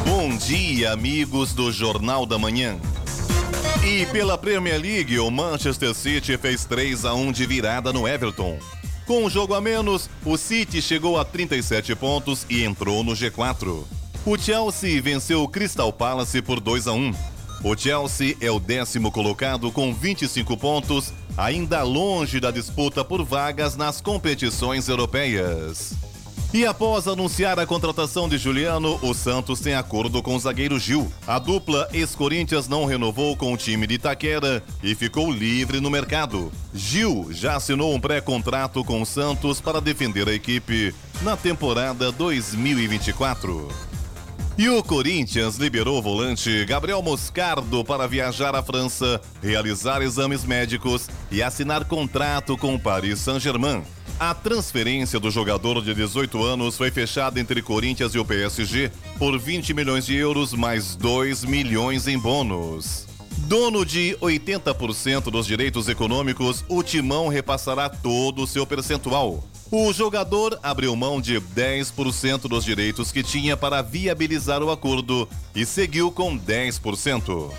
Bom 0.04 0.36
dia, 0.36 0.92
amigos 0.92 1.52
do 1.52 1.72
Jornal 1.72 2.24
da 2.24 2.38
Manhã. 2.38 2.76
E 3.84 4.06
pela 4.06 4.38
Premier 4.38 4.80
League, 4.80 5.18
o 5.18 5.28
Manchester 5.32 5.92
City 5.94 6.38
fez 6.38 6.64
3 6.64 7.04
a 7.04 7.12
1 7.12 7.32
de 7.32 7.44
virada 7.44 7.92
no 7.92 8.06
Everton. 8.06 8.56
Com 9.04 9.24
um 9.24 9.28
jogo 9.28 9.54
a 9.54 9.60
menos, 9.60 10.08
o 10.24 10.36
City 10.36 10.80
chegou 10.80 11.18
a 11.18 11.24
37 11.24 11.92
pontos 11.96 12.46
e 12.48 12.62
entrou 12.62 13.02
no 13.02 13.14
G4. 13.14 13.82
O 14.24 14.38
Chelsea 14.38 15.02
venceu 15.02 15.42
o 15.42 15.48
Crystal 15.48 15.92
Palace 15.92 16.40
por 16.40 16.60
2 16.60 16.86
a 16.86 16.92
1. 16.92 17.12
O 17.64 17.76
Chelsea 17.76 18.36
é 18.40 18.48
o 18.48 18.60
décimo 18.60 19.10
colocado 19.10 19.72
com 19.72 19.92
25 19.92 20.56
pontos, 20.56 21.12
ainda 21.36 21.82
longe 21.82 22.40
da 22.40 22.50
disputa 22.50 23.04
por 23.04 23.24
vagas 23.24 23.76
nas 23.76 24.00
competições 24.00 24.88
europeias. 24.88 25.94
E 26.54 26.64
após 26.64 27.06
anunciar 27.06 27.58
a 27.58 27.66
contratação 27.66 28.28
de 28.28 28.38
Juliano, 28.38 28.98
o 29.02 29.12
Santos 29.12 29.60
tem 29.60 29.74
acordo 29.74 30.22
com 30.22 30.34
o 30.34 30.38
zagueiro 30.38 30.78
Gil. 30.78 31.12
A 31.26 31.38
dupla 31.38 31.88
ex-Corinthians 31.92 32.68
não 32.68 32.86
renovou 32.86 33.36
com 33.36 33.52
o 33.52 33.56
time 33.56 33.86
de 33.86 33.94
Itaquera 33.94 34.62
e 34.82 34.94
ficou 34.94 35.30
livre 35.30 35.80
no 35.80 35.90
mercado. 35.90 36.50
Gil 36.72 37.28
já 37.30 37.56
assinou 37.56 37.94
um 37.94 38.00
pré-contrato 38.00 38.82
com 38.84 39.02
o 39.02 39.06
Santos 39.06 39.60
para 39.60 39.80
defender 39.80 40.28
a 40.28 40.32
equipe 40.32 40.94
na 41.20 41.36
temporada 41.36 42.10
2024. 42.12 43.95
E 44.58 44.70
o 44.70 44.82
Corinthians 44.82 45.56
liberou 45.56 45.98
o 45.98 46.02
volante 46.02 46.64
Gabriel 46.64 47.02
Moscardo 47.02 47.84
para 47.84 48.08
viajar 48.08 48.54
à 48.54 48.62
França, 48.62 49.20
realizar 49.42 50.00
exames 50.00 50.46
médicos 50.46 51.10
e 51.30 51.42
assinar 51.42 51.84
contrato 51.84 52.56
com 52.56 52.74
o 52.74 52.80
Paris 52.80 53.20
Saint-Germain. 53.20 53.82
A 54.18 54.32
transferência 54.32 55.20
do 55.20 55.30
jogador 55.30 55.82
de 55.84 55.92
18 55.92 56.42
anos 56.42 56.74
foi 56.74 56.90
fechada 56.90 57.38
entre 57.38 57.60
Corinthians 57.60 58.14
e 58.14 58.18
o 58.18 58.24
PSG 58.24 58.90
por 59.18 59.38
20 59.38 59.74
milhões 59.74 60.06
de 60.06 60.16
euros 60.16 60.54
mais 60.54 60.96
2 60.96 61.44
milhões 61.44 62.08
em 62.08 62.18
bônus. 62.18 63.06
Dono 63.40 63.84
de 63.84 64.16
80% 64.22 65.24
dos 65.30 65.46
direitos 65.46 65.86
econômicos, 65.86 66.64
o 66.66 66.82
Timão 66.82 67.28
repassará 67.28 67.90
todo 67.90 68.42
o 68.42 68.46
seu 68.46 68.66
percentual. 68.66 69.44
O 69.70 69.92
jogador 69.92 70.58
abriu 70.62 70.94
mão 70.94 71.20
de 71.20 71.40
10% 71.40 72.42
dos 72.42 72.64
direitos 72.64 73.10
que 73.10 73.22
tinha 73.22 73.56
para 73.56 73.82
viabilizar 73.82 74.62
o 74.62 74.70
acordo 74.70 75.28
e 75.54 75.66
seguiu 75.66 76.12
com 76.12 76.38
10%. 76.38 77.50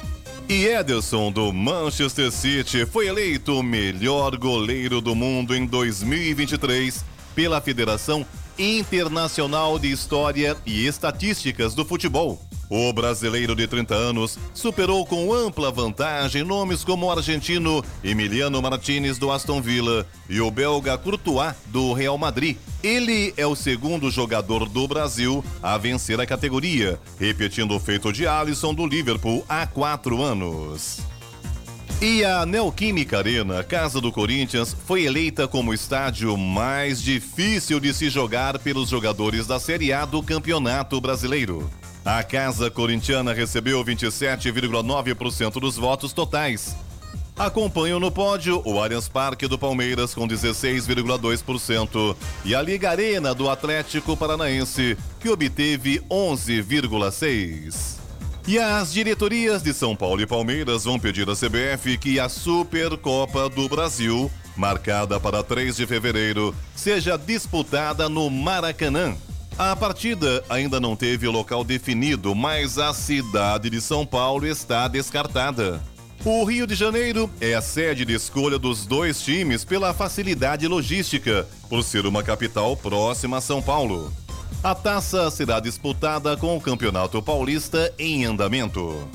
E 0.48 0.66
Ederson, 0.66 1.30
do 1.30 1.52
Manchester 1.52 2.32
City, 2.32 2.86
foi 2.86 3.08
eleito 3.08 3.60
o 3.60 3.64
melhor 3.64 4.38
goleiro 4.38 5.02
do 5.02 5.14
mundo 5.14 5.54
em 5.54 5.66
2023 5.66 7.04
pela 7.36 7.60
Federação 7.60 8.26
Internacional 8.58 9.78
de 9.78 9.92
História 9.92 10.56
e 10.66 10.88
Estatísticas 10.88 11.76
do 11.76 11.84
Futebol. 11.84 12.47
O 12.70 12.92
brasileiro 12.92 13.56
de 13.56 13.66
30 13.66 13.96
anos 13.96 14.38
superou 14.54 15.06
com 15.06 15.34
ampla 15.34 15.72
vantagem 15.72 16.44
nomes 16.44 16.84
como 16.84 17.06
o 17.06 17.12
argentino 17.12 17.84
Emiliano 18.04 18.62
Martinez 18.62 19.18
do 19.18 19.32
Aston 19.32 19.62
Villa 19.62 20.06
e 20.30 20.42
o 20.42 20.52
belga 20.52 20.98
Courtois 20.98 21.56
do 21.68 21.94
Real 21.94 22.18
Madrid. 22.18 22.58
Ele 22.84 23.34
é 23.38 23.48
o 23.48 23.56
segundo 23.56 24.12
jogador 24.12 24.68
do 24.68 24.88
Brasil 24.88 25.44
a 25.64 25.78
vencer 25.78 26.20
a 26.20 26.26
categoria, 26.26 27.00
repetindo 27.20 27.76
o 27.76 27.80
feito 27.80 28.12
de 28.12 28.28
Alisson 28.28 28.74
do 28.74 28.86
Liverpool 28.86 29.46
há 29.48 29.66
quatro 29.66 30.22
anos. 30.22 31.00
E 32.00 32.24
a 32.24 32.46
Neoquímica 32.46 33.18
Arena, 33.18 33.64
casa 33.64 34.00
do 34.00 34.12
Corinthians, 34.12 34.76
foi 34.86 35.06
eleita 35.06 35.48
como 35.48 35.72
o 35.72 35.74
estádio 35.74 36.38
mais 36.38 37.02
difícil 37.02 37.80
de 37.80 37.92
se 37.92 38.08
jogar 38.08 38.60
pelos 38.60 38.90
jogadores 38.90 39.48
da 39.48 39.60
Série 39.60 39.92
A 39.92 40.06
do 40.06 40.22
Campeonato 40.22 41.02
Brasileiro. 41.02 41.68
A 42.08 42.24
casa 42.24 42.72
corintiana 42.72 43.34
recebeu 43.34 43.84
27,9% 43.84 45.60
dos 45.60 45.76
votos 45.76 46.14
totais. 46.14 46.74
Acompanham 47.38 48.00
no 48.00 48.10
pódio 48.10 48.62
o 48.64 48.82
Allianz 48.82 49.10
Parque 49.10 49.46
do 49.46 49.60
Palmeiras 49.60 50.14
com 50.14 50.26
16,2% 50.26 52.16
e 52.46 52.56
a 52.56 52.62
Liga 52.62 52.92
Arena 52.92 53.36
do 53.36 53.50
Atlético 53.50 54.16
Paranaense, 54.16 54.98
que 55.20 55.28
obteve 55.28 56.00
11,6%. 56.10 57.98
E 58.48 58.58
as 58.58 58.94
diretorias 58.94 59.62
de 59.62 59.74
São 59.74 59.94
Paulo 59.94 60.22
e 60.22 60.26
Palmeiras 60.26 60.86
vão 60.86 60.98
pedir 60.98 61.30
à 61.30 61.36
CBF 61.36 61.98
que 61.98 62.22
a 62.22 62.30
Supercopa 62.30 63.50
do 63.50 63.68
Brasil, 63.68 64.32
marcada 64.56 65.20
para 65.20 65.44
3 65.44 65.76
de 65.76 65.86
fevereiro, 65.86 66.56
seja 66.74 67.18
disputada 67.18 68.08
no 68.08 68.30
Maracanã. 68.30 69.14
A 69.58 69.76
partida 69.76 70.44
ainda 70.48 70.80
não 70.80 70.96
teve 70.96 71.28
o 71.28 71.32
local 71.32 71.64
definido, 71.64 72.36
mas 72.36 72.78
a 72.78 72.94
cidade 72.94 73.72
de 73.72 73.82
São 73.82 74.06
Paulo 74.06 74.46
está 74.46 74.88
descartada. 74.88 75.82
O 76.24 76.44
Rio 76.44 76.68
de 76.68 76.76
Janeiro 76.76 77.28
é 77.42 77.56
a 77.56 77.62
sede 77.62 78.06
de 78.06 78.14
escolha 78.14 78.60
dos 78.60 78.86
dois 78.86 79.20
times 79.20 79.66
pela 79.66 79.96
facilidade 79.96 80.68
logística, 80.68 81.48
por 81.68 81.84
ser 81.84 82.06
uma 82.06 82.22
capital 82.22 82.78
próxima 82.78 83.38
a 83.38 83.42
São 83.42 83.60
Paulo. 83.60 84.14
A 84.64 84.76
taça 84.76 85.32
será 85.32 85.60
disputada 85.60 86.38
com 86.38 86.56
o 86.56 86.62
Campeonato 86.62 87.20
Paulista 87.20 87.92
em 87.98 88.26
andamento. 88.26 89.08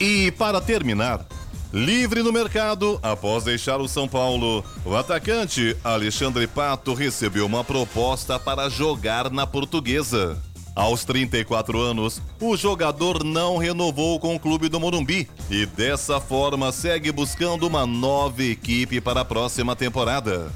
E 0.00 0.30
para 0.32 0.62
terminar, 0.62 1.26
Livre 1.72 2.20
no 2.24 2.32
mercado, 2.32 2.98
após 3.00 3.44
deixar 3.44 3.80
o 3.80 3.86
São 3.86 4.08
Paulo, 4.08 4.64
o 4.84 4.96
atacante 4.96 5.76
Alexandre 5.84 6.48
Pato 6.48 6.94
recebeu 6.94 7.46
uma 7.46 7.62
proposta 7.62 8.40
para 8.40 8.68
jogar 8.68 9.30
na 9.30 9.46
Portuguesa. 9.46 10.36
Aos 10.74 11.04
34 11.04 11.80
anos, 11.80 12.20
o 12.40 12.56
jogador 12.56 13.22
não 13.22 13.56
renovou 13.56 14.18
com 14.18 14.34
o 14.34 14.40
clube 14.40 14.68
do 14.68 14.80
Morumbi 14.80 15.28
e 15.48 15.64
dessa 15.64 16.20
forma 16.20 16.72
segue 16.72 17.12
buscando 17.12 17.68
uma 17.68 17.86
nova 17.86 18.42
equipe 18.42 19.00
para 19.00 19.20
a 19.20 19.24
próxima 19.24 19.76
temporada. 19.76 20.52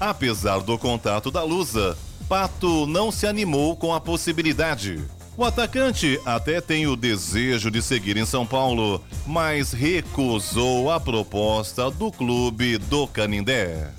Apesar 0.00 0.58
do 0.60 0.76
contato 0.76 1.30
da 1.30 1.44
Lusa, 1.44 1.96
Pato 2.28 2.86
não 2.86 3.12
se 3.12 3.24
animou 3.24 3.76
com 3.76 3.94
a 3.94 4.00
possibilidade. 4.00 5.00
O 5.36 5.44
atacante 5.44 6.18
até 6.24 6.62
tem 6.62 6.86
o 6.86 6.96
desejo 6.96 7.70
de 7.70 7.82
seguir 7.82 8.16
em 8.16 8.24
São 8.24 8.46
Paulo, 8.46 9.04
mas 9.26 9.72
recusou 9.72 10.90
a 10.90 10.98
proposta 10.98 11.90
do 11.90 12.10
clube 12.10 12.78
do 12.78 13.06
Canindé. 13.06 13.92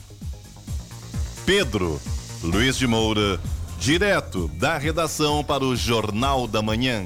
Pedro 1.45 2.01
Luiz 2.41 2.75
de 2.75 2.88
Moura, 2.88 3.39
direto 3.79 4.47
da 4.47 4.77
redação 4.77 5.43
para 5.43 5.63
o 5.63 5.75
Jornal 5.75 6.47
da 6.47 6.61
Manhã. 6.61 7.05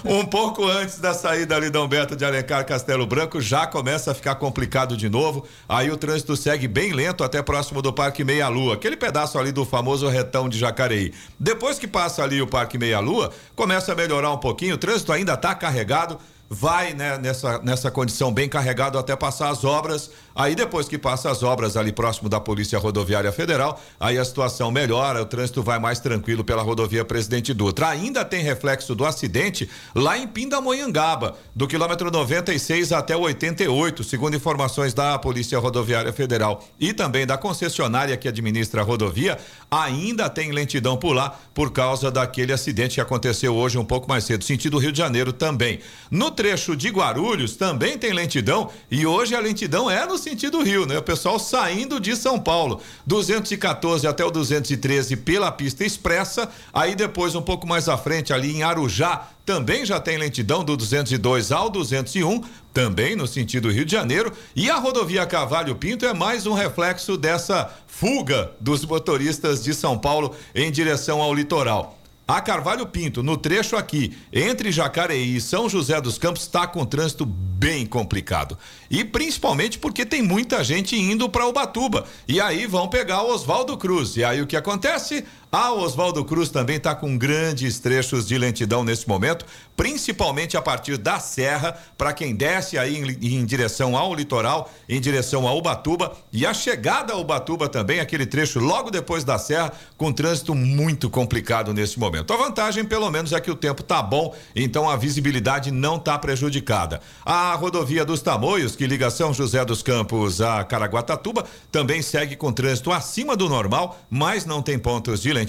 Um 0.05 0.25
pouco 0.25 0.67
antes 0.67 0.99
da 0.99 1.13
saída 1.13 1.55
ali 1.55 1.69
da 1.69 1.81
Humberto 1.81 2.15
de 2.15 2.25
Alencar 2.25 2.65
Castelo 2.65 3.05
Branco, 3.05 3.41
já 3.41 3.67
começa 3.67 4.11
a 4.11 4.13
ficar 4.13 4.35
complicado 4.35 4.95
de 4.95 5.09
novo. 5.09 5.45
Aí 5.67 5.91
o 5.91 5.97
trânsito 5.97 6.35
segue 6.35 6.67
bem 6.67 6.93
lento 6.93 7.23
até 7.23 7.41
próximo 7.41 7.81
do 7.81 7.91
Parque 7.93 8.23
Meia 8.23 8.47
Lua, 8.47 8.75
aquele 8.75 8.97
pedaço 8.97 9.37
ali 9.37 9.51
do 9.51 9.65
famoso 9.65 10.07
retão 10.07 10.47
de 10.49 10.57
Jacareí. 10.57 11.13
Depois 11.39 11.79
que 11.79 11.87
passa 11.87 12.23
ali 12.23 12.41
o 12.41 12.47
Parque 12.47 12.77
Meia 12.77 12.99
Lua, 12.99 13.31
começa 13.55 13.91
a 13.91 13.95
melhorar 13.95 14.31
um 14.31 14.37
pouquinho, 14.37 14.75
o 14.75 14.77
trânsito 14.77 15.11
ainda 15.11 15.33
está 15.33 15.53
carregado. 15.55 16.17
Vai 16.47 16.93
né, 16.93 17.17
nessa, 17.17 17.59
nessa 17.63 17.89
condição 17.89 18.31
bem 18.31 18.47
carregado 18.47 18.99
até 18.99 19.15
passar 19.15 19.49
as 19.49 19.63
obras. 19.63 20.11
Aí 20.35 20.53
depois 20.53 20.89
que 20.89 20.97
passa 20.97 21.31
as 21.31 21.43
obras 21.43 21.77
ali 21.77 21.93
próximo 21.93 22.27
da 22.27 22.41
Polícia 22.41 22.77
Rodoviária 22.77 23.31
Federal, 23.31 23.81
aí 23.97 24.17
a 24.17 24.25
situação 24.25 24.69
melhora, 24.69 25.21
o 25.21 25.25
trânsito 25.25 25.63
vai 25.63 25.79
mais 25.79 26.01
tranquilo 26.01 26.43
pela 26.43 26.61
rodovia 26.61 27.05
Presidente 27.05 27.53
Dutra. 27.53 27.87
Ainda 27.87 28.25
tem 28.25 28.43
reflexo 28.43 28.93
do 28.93 29.05
acidente 29.05 29.69
lá 29.95 30.17
em 30.17 30.27
Pindamonhangaba, 30.27 31.37
do 31.55 31.65
quilômetro 31.67 32.11
96 32.11 32.91
até 32.91 33.15
o 33.15 33.21
88, 33.21 34.03
segundo 34.03 34.35
informações 34.35 34.93
da 34.93 35.17
Polícia 35.17 35.57
Rodoviária 35.57 36.11
Federal 36.11 36.61
e 36.77 36.91
também 36.91 37.25
da 37.25 37.37
concessionária 37.37 38.17
que 38.17 38.27
administra 38.27 38.81
a 38.81 38.83
rodovia, 38.83 39.37
ainda 39.71 40.29
tem 40.29 40.51
lentidão 40.51 40.97
por 40.97 41.13
lá 41.13 41.39
por 41.53 41.71
causa 41.71 42.11
daquele 42.11 42.51
acidente 42.51 42.95
que 42.95 43.01
aconteceu 43.01 43.55
hoje 43.55 43.77
um 43.77 43.85
pouco 43.85 44.09
mais 44.09 44.25
cedo, 44.25 44.43
sentido 44.43 44.77
Rio 44.77 44.91
de 44.91 44.97
Janeiro 44.97 45.31
também. 45.31 45.79
No 46.11 46.29
trecho 46.29 46.75
de 46.75 46.89
Guarulhos 46.89 47.55
também 47.55 47.97
tem 47.97 48.11
lentidão 48.11 48.69
e 48.91 49.05
hoje 49.05 49.33
a 49.33 49.39
lentidão 49.39 49.89
é 49.89 50.05
no 50.05 50.17
sentido 50.25 50.63
Rio, 50.63 50.87
né? 50.87 50.97
O 50.97 51.03
pessoal 51.03 51.37
saindo 51.37 51.99
de 51.99 52.15
São 52.15 52.39
Paulo, 52.39 52.81
214 53.05 54.07
até 54.07 54.25
o 54.25 54.31
213 54.31 55.15
pela 55.17 55.51
pista 55.51 55.85
expressa, 55.85 56.49
aí 56.73 56.95
depois 56.95 57.35
um 57.35 57.41
pouco 57.43 57.67
mais 57.67 57.87
à 57.87 57.95
frente 57.95 58.33
ali 58.33 58.55
em 58.55 58.63
Arujá 58.63 59.29
também 59.45 59.85
já 59.85 59.99
tem 59.99 60.17
lentidão 60.17 60.63
do 60.63 60.75
202 60.75 61.51
ao 61.51 61.69
201, 61.69 62.41
também 62.73 63.15
no 63.15 63.27
sentido 63.27 63.69
Rio 63.69 63.85
de 63.85 63.91
Janeiro, 63.91 64.31
e 64.55 64.71
a 64.71 64.77
rodovia 64.77 65.23
Cavalho 65.27 65.75
Pinto 65.75 66.07
é 66.07 66.13
mais 66.15 66.47
um 66.47 66.53
reflexo 66.53 67.15
dessa 67.15 67.71
fuga 67.85 68.51
dos 68.59 68.83
motoristas 68.83 69.63
de 69.63 69.75
São 69.75 69.95
Paulo 69.95 70.35
em 70.55 70.71
direção 70.71 71.21
ao 71.21 71.33
litoral. 71.35 71.99
A 72.27 72.41
Carvalho 72.41 72.87
Pinto, 72.87 73.21
no 73.21 73.37
trecho 73.37 73.77
aqui, 73.77 74.17
entre 74.33 74.71
Jacareí 74.71 75.35
e 75.35 75.41
São 75.41 75.69
José 75.69 76.01
dos 76.01 76.17
Campos, 76.17 76.41
está 76.41 76.65
com 76.65 76.83
trânsito 76.83 77.23
bem 77.23 77.85
complicado. 77.85 78.57
E 78.89 79.03
principalmente 79.03 79.77
porque 79.77 80.03
tem 80.03 80.23
muita 80.23 80.63
gente 80.63 80.95
indo 80.95 81.29
para 81.29 81.45
Ubatuba. 81.45 82.07
E 82.27 82.41
aí 82.41 82.65
vão 82.65 82.87
pegar 82.87 83.21
o 83.21 83.29
Oswaldo 83.31 83.77
Cruz. 83.77 84.17
E 84.17 84.23
aí 84.23 84.41
o 84.41 84.47
que 84.47 84.57
acontece? 84.57 85.23
A 85.51 85.71
Oswaldo 85.71 86.25
Cruz 86.25 86.49
também 86.49 86.75
está 86.75 86.93
com 86.93 87.17
grandes 87.17 87.79
trechos 87.79 88.27
de 88.27 88.37
lentidão 88.37 88.83
nesse 88.83 89.07
momento, 89.07 89.45
principalmente 89.77 90.57
a 90.57 90.61
partir 90.61 90.97
da 90.97 91.17
Serra, 91.17 91.77
para 91.97 92.11
quem 92.11 92.35
desce 92.35 92.77
aí 92.77 92.97
em, 92.97 93.39
em 93.39 93.45
direção 93.45 93.95
ao 93.95 94.13
litoral, 94.13 94.69
em 94.89 94.99
direção 94.99 95.47
a 95.47 95.53
Ubatuba. 95.53 96.13
E 96.31 96.45
a 96.45 96.53
chegada 96.53 97.13
a 97.13 97.17
Ubatuba 97.17 97.69
também, 97.69 98.01
aquele 98.01 98.25
trecho 98.25 98.59
logo 98.59 98.91
depois 98.91 99.23
da 99.23 99.37
Serra, 99.37 99.71
com 99.97 100.11
trânsito 100.11 100.53
muito 100.53 101.09
complicado 101.09 101.73
nesse 101.73 101.97
momento. 101.97 102.33
A 102.33 102.37
vantagem, 102.37 102.83
pelo 102.83 103.09
menos, 103.09 103.31
é 103.31 103.39
que 103.39 103.51
o 103.51 103.55
tempo 103.55 103.81
tá 103.81 104.01
bom, 104.01 104.35
então 104.53 104.89
a 104.89 104.97
visibilidade 104.97 105.71
não 105.71 105.95
está 105.95 106.19
prejudicada. 106.19 106.99
A 107.25 107.53
rodovia 107.55 108.03
dos 108.03 108.21
Tamoios, 108.21 108.75
que 108.75 108.85
liga 108.85 109.09
São 109.09 109.33
José 109.33 109.63
dos 109.63 109.81
Campos 109.81 110.41
a 110.41 110.65
Caraguatatuba, 110.65 111.45
também 111.71 112.01
segue 112.01 112.35
com 112.35 112.51
trânsito 112.51 112.91
acima 112.91 113.37
do 113.37 113.47
normal, 113.47 113.97
mas 114.09 114.45
não 114.45 114.61
tem 114.61 114.77
pontos 114.77 115.21
de 115.21 115.31
lentidão 115.31 115.44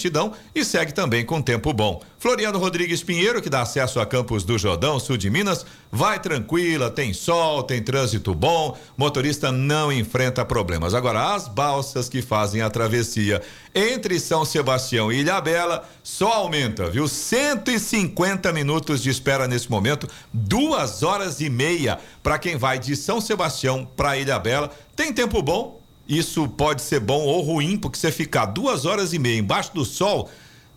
e 0.54 0.64
segue 0.64 0.92
também 0.92 1.24
com 1.24 1.40
tempo 1.40 1.72
bom. 1.72 2.02
Floriano 2.18 2.58
Rodrigues 2.58 3.02
Pinheiro, 3.02 3.40
que 3.40 3.50
dá 3.50 3.62
acesso 3.62 4.00
a 4.00 4.06
Campos 4.06 4.42
do 4.42 4.58
Jordão, 4.58 4.98
sul 4.98 5.16
de 5.16 5.30
Minas, 5.30 5.64
vai 5.92 6.18
tranquila, 6.18 6.90
tem 6.90 7.12
sol, 7.12 7.62
tem 7.62 7.82
trânsito 7.82 8.34
bom, 8.34 8.76
motorista 8.96 9.52
não 9.52 9.92
enfrenta 9.92 10.44
problemas. 10.44 10.94
Agora, 10.94 11.34
as 11.34 11.46
balsas 11.46 12.08
que 12.08 12.22
fazem 12.22 12.62
a 12.62 12.70
travessia 12.70 13.42
entre 13.74 14.18
São 14.18 14.44
Sebastião 14.44 15.12
e 15.12 15.20
Ilhabela 15.20 15.88
só 16.02 16.32
aumenta, 16.32 16.90
viu? 16.90 17.06
150 17.06 18.52
minutos 18.52 19.02
de 19.02 19.10
espera 19.10 19.46
nesse 19.46 19.70
momento, 19.70 20.08
duas 20.32 21.02
horas 21.02 21.40
e 21.40 21.48
meia 21.48 21.98
para 22.22 22.38
quem 22.38 22.56
vai 22.56 22.78
de 22.78 22.96
São 22.96 23.20
Sebastião 23.20 23.88
para 23.96 24.18
Ilhabela. 24.18 24.70
Tem 24.94 25.12
tempo 25.12 25.42
bom, 25.42 25.80
isso 26.08 26.46
pode 26.48 26.82
ser 26.82 27.00
bom 27.00 27.22
ou 27.22 27.40
ruim, 27.42 27.76
porque 27.76 27.98
você 27.98 28.12
ficar 28.12 28.46
duas 28.46 28.84
horas 28.84 29.12
e 29.12 29.18
meia 29.18 29.38
embaixo 29.38 29.74
do 29.74 29.84
sol 29.84 30.30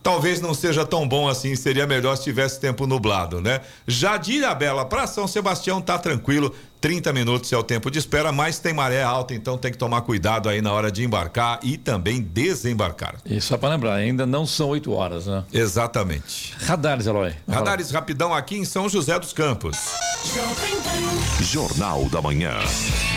talvez 0.10 0.42
não 0.42 0.56
seja 0.56 0.84
tão 0.84 1.08
bom 1.08 1.30
assim, 1.30 1.56
seria 1.56 1.86
melhor 1.86 2.16
se 2.16 2.24
tivesse 2.24 2.60
tempo 2.60 2.88
nublado, 2.88 3.40
né? 3.40 3.62
Já 3.86 4.18
de 4.18 4.34
Ilhabela 4.34 4.84
para 4.84 5.06
São 5.06 5.28
Sebastião 5.28 5.80
tá 5.80 6.00
tranquilo, 6.00 6.52
30 6.82 7.14
minutos 7.14 7.54
é 7.54 7.58
o 7.58 7.64
tempo 7.64 7.92
de 7.92 8.00
espera, 8.00 8.32
mas 8.32 8.58
tem 8.58 8.74
maré 8.74 9.04
alta, 9.04 9.36
então 9.36 9.58
tem 9.58 9.72
que 9.72 9.78
tomar 9.78 10.02
cuidado 10.02 10.48
aí 10.50 10.62
na 10.62 10.72
hora 10.72 10.92
de 10.92 11.04
embarcar 11.04 11.60
e 11.62 11.78
também 11.78 12.22
desembarcar. 12.22 13.18
E 13.24 13.40
só 13.42 13.58
para 13.58 13.70
lembrar, 13.70 13.96
ainda 13.96 14.26
não 14.26 14.48
são 14.48 14.70
8 14.70 14.92
horas, 14.92 15.28
né? 15.28 15.44
Exatamente. 15.54 16.56
Radares, 16.58 17.06
Eloy. 17.06 17.34
Radares 17.48 17.92
rapidão 17.92 18.34
aqui 18.34 18.58
em 18.58 18.66
São 18.66 18.90
José 18.90 19.20
dos 19.20 19.34
Campos. 19.34 19.78
Jornal 21.42 22.06
da 22.06 22.22
Manhã. 22.22 22.54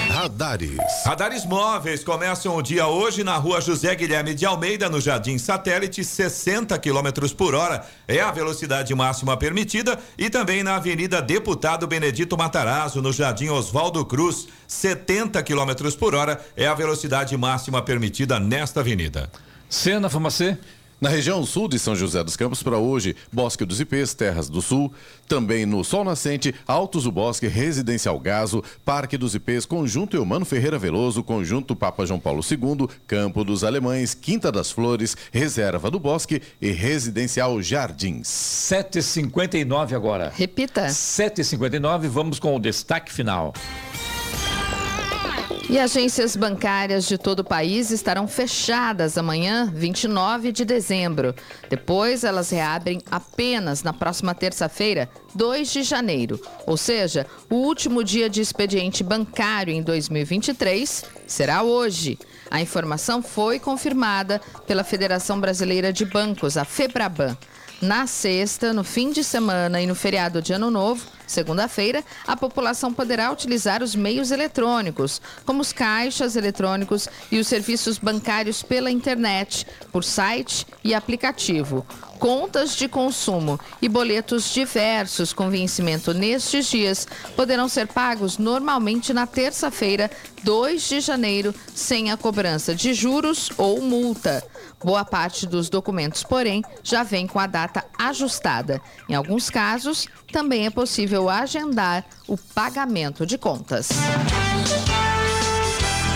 Radares. 0.09 0.79
Radares 1.05 1.45
móveis 1.45 2.05
começam 2.05 2.57
o 2.57 2.63
dia 2.63 2.87
hoje 2.87 3.23
na 3.25 3.37
rua 3.37 3.61
José 3.61 3.95
Guilherme 3.95 4.35
de 4.35 4.45
Almeida, 4.45 4.89
no 4.89 5.01
Jardim 5.01 5.39
Satélite, 5.39 6.05
60 6.05 6.79
km 6.83 7.35
por 7.37 7.55
hora 7.55 7.87
é 8.07 8.21
a 8.21 8.31
velocidade 8.31 8.95
máxima 8.95 9.37
permitida, 9.37 9.99
e 10.19 10.29
também 10.29 10.63
na 10.63 10.77
Avenida 10.77 11.23
Deputado 11.23 11.87
Benedito 11.87 12.37
Matarazzo, 12.37 13.01
no 13.01 13.13
Jardim 13.13 13.49
Oswaldo 13.49 14.05
Cruz, 14.05 14.49
70 14.67 15.43
km 15.43 15.97
por 15.99 16.15
hora 16.15 16.39
é 16.57 16.67
a 16.67 16.75
velocidade 16.75 17.35
máxima 17.37 17.81
permitida 17.81 18.39
nesta 18.39 18.81
avenida. 18.81 19.31
Cena 19.69 20.11
Fumacê. 20.11 20.59
Na 21.03 21.09
região 21.09 21.45
sul 21.45 21.67
de 21.67 21.81
São 21.81 21.97
José 21.97 22.23
dos 22.23 22.37
Campos 22.37 22.63
para 22.63 22.79
hoje, 22.79 23.17
Bosque 23.33 23.65
dos 23.65 23.81
Ipês, 23.81 24.15
Terras 24.15 24.49
do 24.49 24.63
Sul, 24.63 24.95
também 25.27 25.67
no 25.67 25.83
Sol 25.83 26.05
Nascente, 26.05 26.55
Altos 26.65 27.03
do 27.03 27.11
Bosque, 27.11 27.49
Residencial 27.49 28.21
Gaso, 28.21 28.63
Parque 28.85 29.19
dos 29.19 29.35
Ipês, 29.35 29.67
Conjunto 29.67 30.17
Eumano 30.17 30.45
Ferreira 30.45 30.79
Veloso, 30.79 31.25
Conjunto 31.25 31.75
Papa 31.75 32.07
João 32.07 32.21
Paulo 32.21 32.41
II, 32.49 32.89
Campo 33.05 33.43
dos 33.43 33.65
Alemães, 33.65 34.15
Quinta 34.15 34.53
das 34.53 34.71
Flores, 34.71 35.17
Reserva 35.33 35.91
do 35.91 35.99
Bosque 35.99 36.41
e 36.61 36.71
Residencial 36.71 37.61
Jardins. 37.61 38.29
7h59 38.29 39.95
agora. 39.95 40.33
Repita. 40.33 40.87
7h59, 40.87 42.07
vamos 42.07 42.39
com 42.39 42.55
o 42.55 42.61
destaque 42.61 43.13
final. 43.13 43.53
E 45.71 45.79
agências 45.79 46.37
bancárias 46.37 47.07
de 47.07 47.17
todo 47.17 47.41
o 47.41 47.45
país 47.45 47.91
estarão 47.91 48.29
fechadas 48.29 49.17
amanhã, 49.17 49.71
29 49.73 50.53
de 50.53 50.65
dezembro. 50.65 51.35
Depois, 51.71 52.25
elas 52.25 52.51
reabrem 52.51 53.01
apenas 53.11 53.83
na 53.83 53.93
próxima 53.93 54.35
terça-feira, 54.35 55.09
2 55.35 55.73
de 55.73 55.83
janeiro. 55.83 56.41
Ou 56.67 56.77
seja, 56.77 57.27
o 57.49 57.55
último 57.55 58.05
dia 58.05 58.29
de 58.29 58.41
expediente 58.41 59.03
bancário 59.03 59.73
em 59.73 59.83
2023 59.83 61.05
será 61.27 61.63
hoje. 61.63 62.19
A 62.51 62.61
informação 62.61 63.23
foi 63.23 63.59
confirmada 63.59 64.41
pela 64.67 64.85
Federação 64.85 65.41
Brasileira 65.41 65.93
de 65.93 66.05
Bancos, 66.05 66.57
a 66.57 66.65
FEBRABAN. 66.65 67.37
Na 67.81 68.07
sexta, 68.07 68.73
no 68.73 68.85
fim 68.85 69.11
de 69.11 69.25
semana 69.25 69.81
e 69.81 69.87
no 69.87 69.95
feriado 69.95 70.43
de 70.43 70.53
Ano 70.53 70.71
Novo, 70.71 71.05
segunda-feira, 71.27 72.05
a 72.27 72.37
população 72.37 72.93
poderá 72.93 73.31
utilizar 73.31 73.83
os 73.83 73.95
meios 73.95 74.31
eletrônicos, 74.31 75.21
como 75.45 75.61
os 75.61 75.73
caixas 75.73 76.37
eletrônicos 76.37 77.09
e 77.31 77.39
os 77.39 77.47
serviços 77.47 77.99
bancários 77.99 78.63
pela 78.63 78.91
internet, 78.91 79.67
por 79.91 80.05
site 80.05 80.67
e 80.85 80.95
aplicativo. 80.95 81.87
Contas 82.23 82.77
de 82.77 82.87
consumo 82.87 83.59
e 83.81 83.89
boletos 83.89 84.55
diversos 84.55 85.33
com 85.33 85.51
vencimento 85.51 86.15
nestes 86.15 86.67
dias 86.67 87.09
poderão 87.35 87.69
ser 87.69 87.89
pagos 87.89 88.39
normalmente 88.39 89.13
na 89.13 89.27
terça-feira, 89.27 90.09
2 90.45 90.89
de 90.89 91.01
janeiro, 91.01 91.53
sem 91.75 92.13
a 92.13 92.17
cobrança 92.17 92.77
de 92.77 92.95
juros 92.95 93.51
ou 93.59 93.83
multa. 93.83 94.41
Boa 94.85 95.05
parte 95.05 95.49
dos 95.49 95.69
documentos, 95.69 96.23
porém, 96.23 96.63
já 96.83 97.03
vem 97.03 97.27
com 97.27 97.41
a 97.41 97.47
data 97.49 97.85
ajustada. 97.99 98.81
Em 99.09 99.15
alguns 99.15 99.51
casos, 99.51 100.07
também 100.33 100.67
é 100.67 100.71
agendar 101.29 102.05
o 102.27 102.37
pagamento 102.37 103.27
de 103.27 103.37
contas. 103.39 103.89